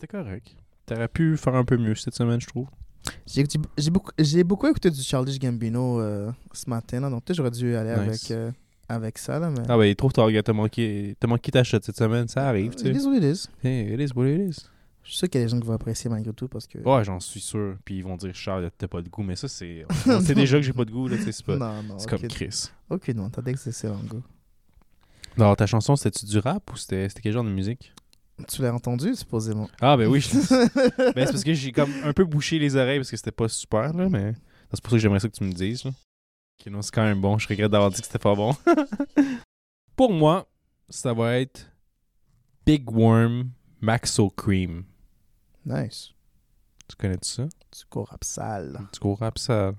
[0.01, 0.55] C'était correct.
[0.87, 2.69] T'aurais pu faire un peu mieux cette semaine, je trouve.
[3.27, 3.43] J'ai
[3.91, 4.13] beaucoup,
[4.45, 8.31] beaucoup écouté du Charlie Gambino euh, ce matin, là, donc peut-être j'aurais dû aller Nice.
[8.31, 8.51] avec, euh,
[8.89, 9.39] avec ça.
[9.41, 9.63] Là, mais...
[9.69, 12.75] Ah ben, il trouve que t'as manqué, t'as manqué ta shot cette semaine, ça arrive,
[12.77, 13.03] tu It sais.
[13.03, 13.49] is what it is.
[13.63, 14.67] Hey, it is what it is.
[15.03, 16.79] Je suis sûr qu'il y a des gens qui vont apprécier malgré tout parce que.
[16.79, 17.77] Ouais, j'en suis sûr.
[17.85, 19.23] Puis ils vont dire, Charles, t'as pas de goût.
[19.23, 19.85] Mais ça, c'est.
[20.07, 21.57] On sait déjà que j'ai pas de goût, là, tu sais, c'est pas.
[21.57, 21.99] Non, non.
[21.99, 22.21] C'est ok.
[22.21, 22.67] comme Chris.
[22.91, 24.23] Aucunement, t'as d'excellent goût.
[25.39, 27.93] Non, ta chanson, c'était-tu du rap ou c'était quel genre de musique?
[28.47, 29.69] Tu l'as entendu, supposément.
[29.81, 30.21] Ah, ben oui.
[30.21, 30.31] je-
[31.15, 33.49] ben, c'est parce que j'ai comme un peu bouché les oreilles parce que c'était pas
[33.49, 34.35] super, là, mais.
[34.73, 35.91] C'est pour ça que j'aimerais ça que tu me dises, là.
[36.71, 37.39] Non, c'est quand même bon.
[37.39, 38.55] Je regrette d'avoir dit que c'était pas bon.
[39.97, 40.47] pour moi,
[40.91, 41.71] ça va être
[42.67, 44.85] Big Worm Maxo Cream.
[45.65, 46.11] Nice.
[46.89, 47.45] Tu connais ça?
[47.45, 48.79] Du gros rap sale.
[48.93, 49.73] Du gros rap ça.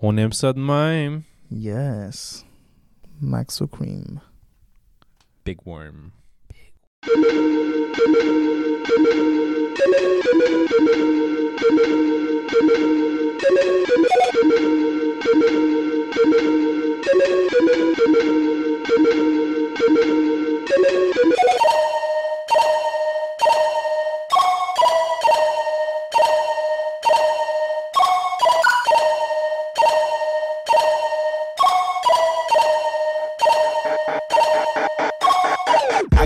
[0.00, 1.22] On aime ça de même.
[1.50, 2.44] Yes.
[3.20, 4.20] Maxo Cream.
[5.44, 6.10] Big Worm.
[7.90, 8.00] I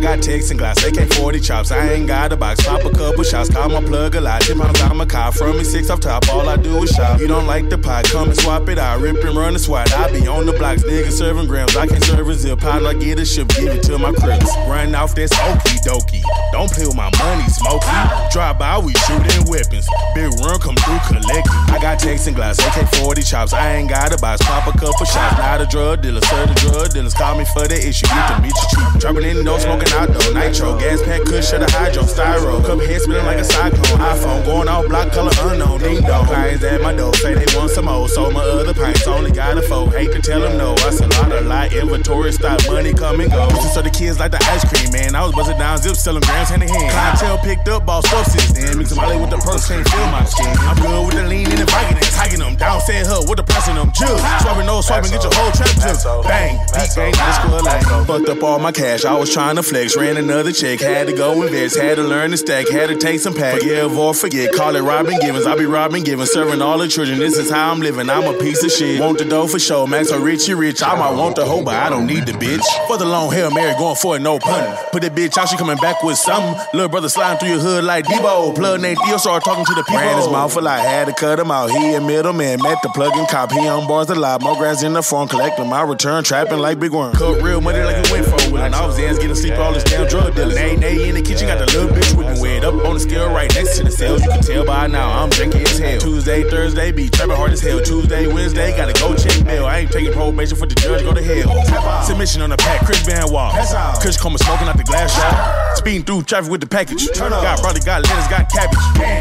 [0.03, 1.71] got Texan glass, AK-40 chops.
[1.71, 2.67] I ain't got a box.
[2.67, 4.43] Pop a couple shots, call my plug a lot.
[4.43, 6.29] Ten pounds out my car, from me six off top.
[6.29, 7.21] All I do is shop.
[7.21, 9.01] You don't like the pot, come and swap it out.
[9.01, 9.93] Rip and run the swat.
[9.95, 11.77] I be on the blocks, niggas serving grams.
[11.77, 12.61] I can't serve a zip.
[12.61, 14.51] How I get a ship, give it to my cribs.
[14.67, 16.23] Run off this okey dokey.
[16.53, 17.87] Don't play with my money, smoky.
[18.31, 19.87] Drive by, we shooting weapons.
[20.15, 21.53] Big run come through collecting.
[21.69, 23.53] I got Texan glass, AK-40 chops.
[23.53, 24.43] I ain't got a box.
[24.43, 25.39] Pop a couple shots.
[25.39, 26.47] Not a drug dealer, sir.
[26.47, 28.07] The drug dealers call me for the issue.
[28.07, 29.01] You can meet you cheap.
[29.01, 29.92] Dropping in the door, smoking
[30.33, 32.65] Nitro, gas pack, kush, shut a hydro, styro.
[32.65, 34.01] Cup head spinning like a cyclone.
[34.01, 35.79] iPhone going off, block color unknown.
[35.81, 36.27] Ding dong.
[36.27, 38.09] Clients at my door, say they want some more.
[38.09, 39.91] Sold my other pints, only got a four.
[39.93, 40.75] Hate to tell them no.
[40.75, 43.49] I sell out a lot, inventory stop, money come and go.
[43.75, 45.15] So the kids like the ice cream, man.
[45.15, 46.93] I was buzzing down zip, selling grams hand in hand.
[46.93, 48.79] Clientele picked up, ball stuff since then.
[48.79, 50.49] Mix Molly with the purse, can't feel my skin.
[50.65, 52.57] I'm good with the lean and the biking and tagging them.
[52.57, 53.93] Down, said her with the pressing them.
[53.93, 56.23] Jill, swapping those, swiping, get your whole trap jill.
[56.25, 58.05] Bang, beat gang, this squad lane.
[58.09, 59.82] Fucked up all my cash, I was trying to flex.
[59.97, 63.21] Ran another check, had to go invest, had to learn to stack, had to take
[63.21, 63.61] some pack.
[63.61, 65.47] Forgive or forget, call it Robin Givens.
[65.47, 67.19] I be Robin Givens, serving all the children.
[67.19, 68.11] This is how I'm living.
[68.11, 69.01] I'm a piece of shit.
[69.01, 70.49] Want the dough for show, Max or Richie Rich.
[70.49, 70.83] You rich.
[70.83, 72.65] I might want the hoe, but I don't need the bitch.
[72.87, 74.77] For the long hair, Mary going for it, no pun.
[74.91, 76.55] Put that bitch out, she coming back with something.
[76.73, 78.55] Little brother sliding through your hood like Debo.
[78.55, 80.01] Plug named Theo started talking to the people.
[80.01, 81.71] Ran his mouth full, I had to cut him out.
[81.71, 83.53] He a middleman, met the plug-in cop.
[83.53, 84.43] He on bars a lot.
[84.43, 87.15] More grass in the phone, collecting my return, trapping like big worm.
[87.15, 88.59] Cut real money like it went for.
[88.59, 90.55] And I was ends getting sleep, all this damn drug dealer.
[90.55, 93.31] Nay, nay, in the kitchen, got the little bitch whipping weird up on the scale
[93.33, 94.23] right next to the cells.
[94.23, 96.01] You can tell by now, I'm drinking as hell.
[96.01, 97.81] Tuesday, Thursday, be trapping hard as hell.
[97.81, 99.67] Tuesday, Wednesday, gotta go check mail.
[99.67, 102.03] I ain't taking probation for the judge, go to hell.
[102.03, 103.53] Submission on the pack, Chris Van Wall.
[104.01, 105.79] Chris Coleman smoking out the glass shot.
[105.79, 107.07] Speeding through traffic with the package.
[107.17, 108.79] Got brother, got lettuce, got cabbage.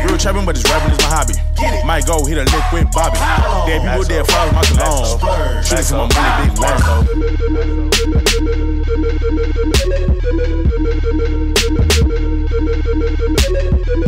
[0.10, 1.36] Real trapping, but this rapping is my hobby.
[1.86, 3.20] Might go hit a lick with Bobby.
[3.70, 5.20] Dead people dead flowers, my cologne.
[5.64, 6.82] Shooting some money, big worm.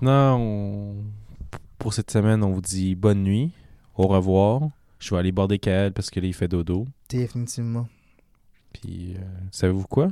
[0.00, 1.04] Maintenant, on-
[1.78, 3.52] pour cette semaine, on vous dit bonne nuit,
[3.96, 4.62] au revoir.
[4.98, 6.86] Je vais aller border Kael parce que là, il fait dodo.
[7.08, 7.88] Définitivement.
[8.72, 9.20] Puis, euh,
[9.50, 10.08] savez-vous quoi?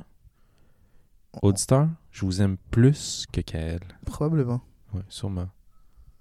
[1.43, 3.81] Auditeur, je vous aime plus que Kael.
[4.05, 4.61] Probablement.
[4.95, 5.49] Ouais, sûrement.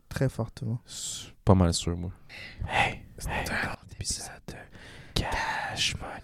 [0.09, 0.79] Très fortement.
[1.43, 2.11] Pas mal sûr, moi.
[2.67, 4.53] Hey, c'était un autre épisode de
[5.13, 6.21] Cash Money.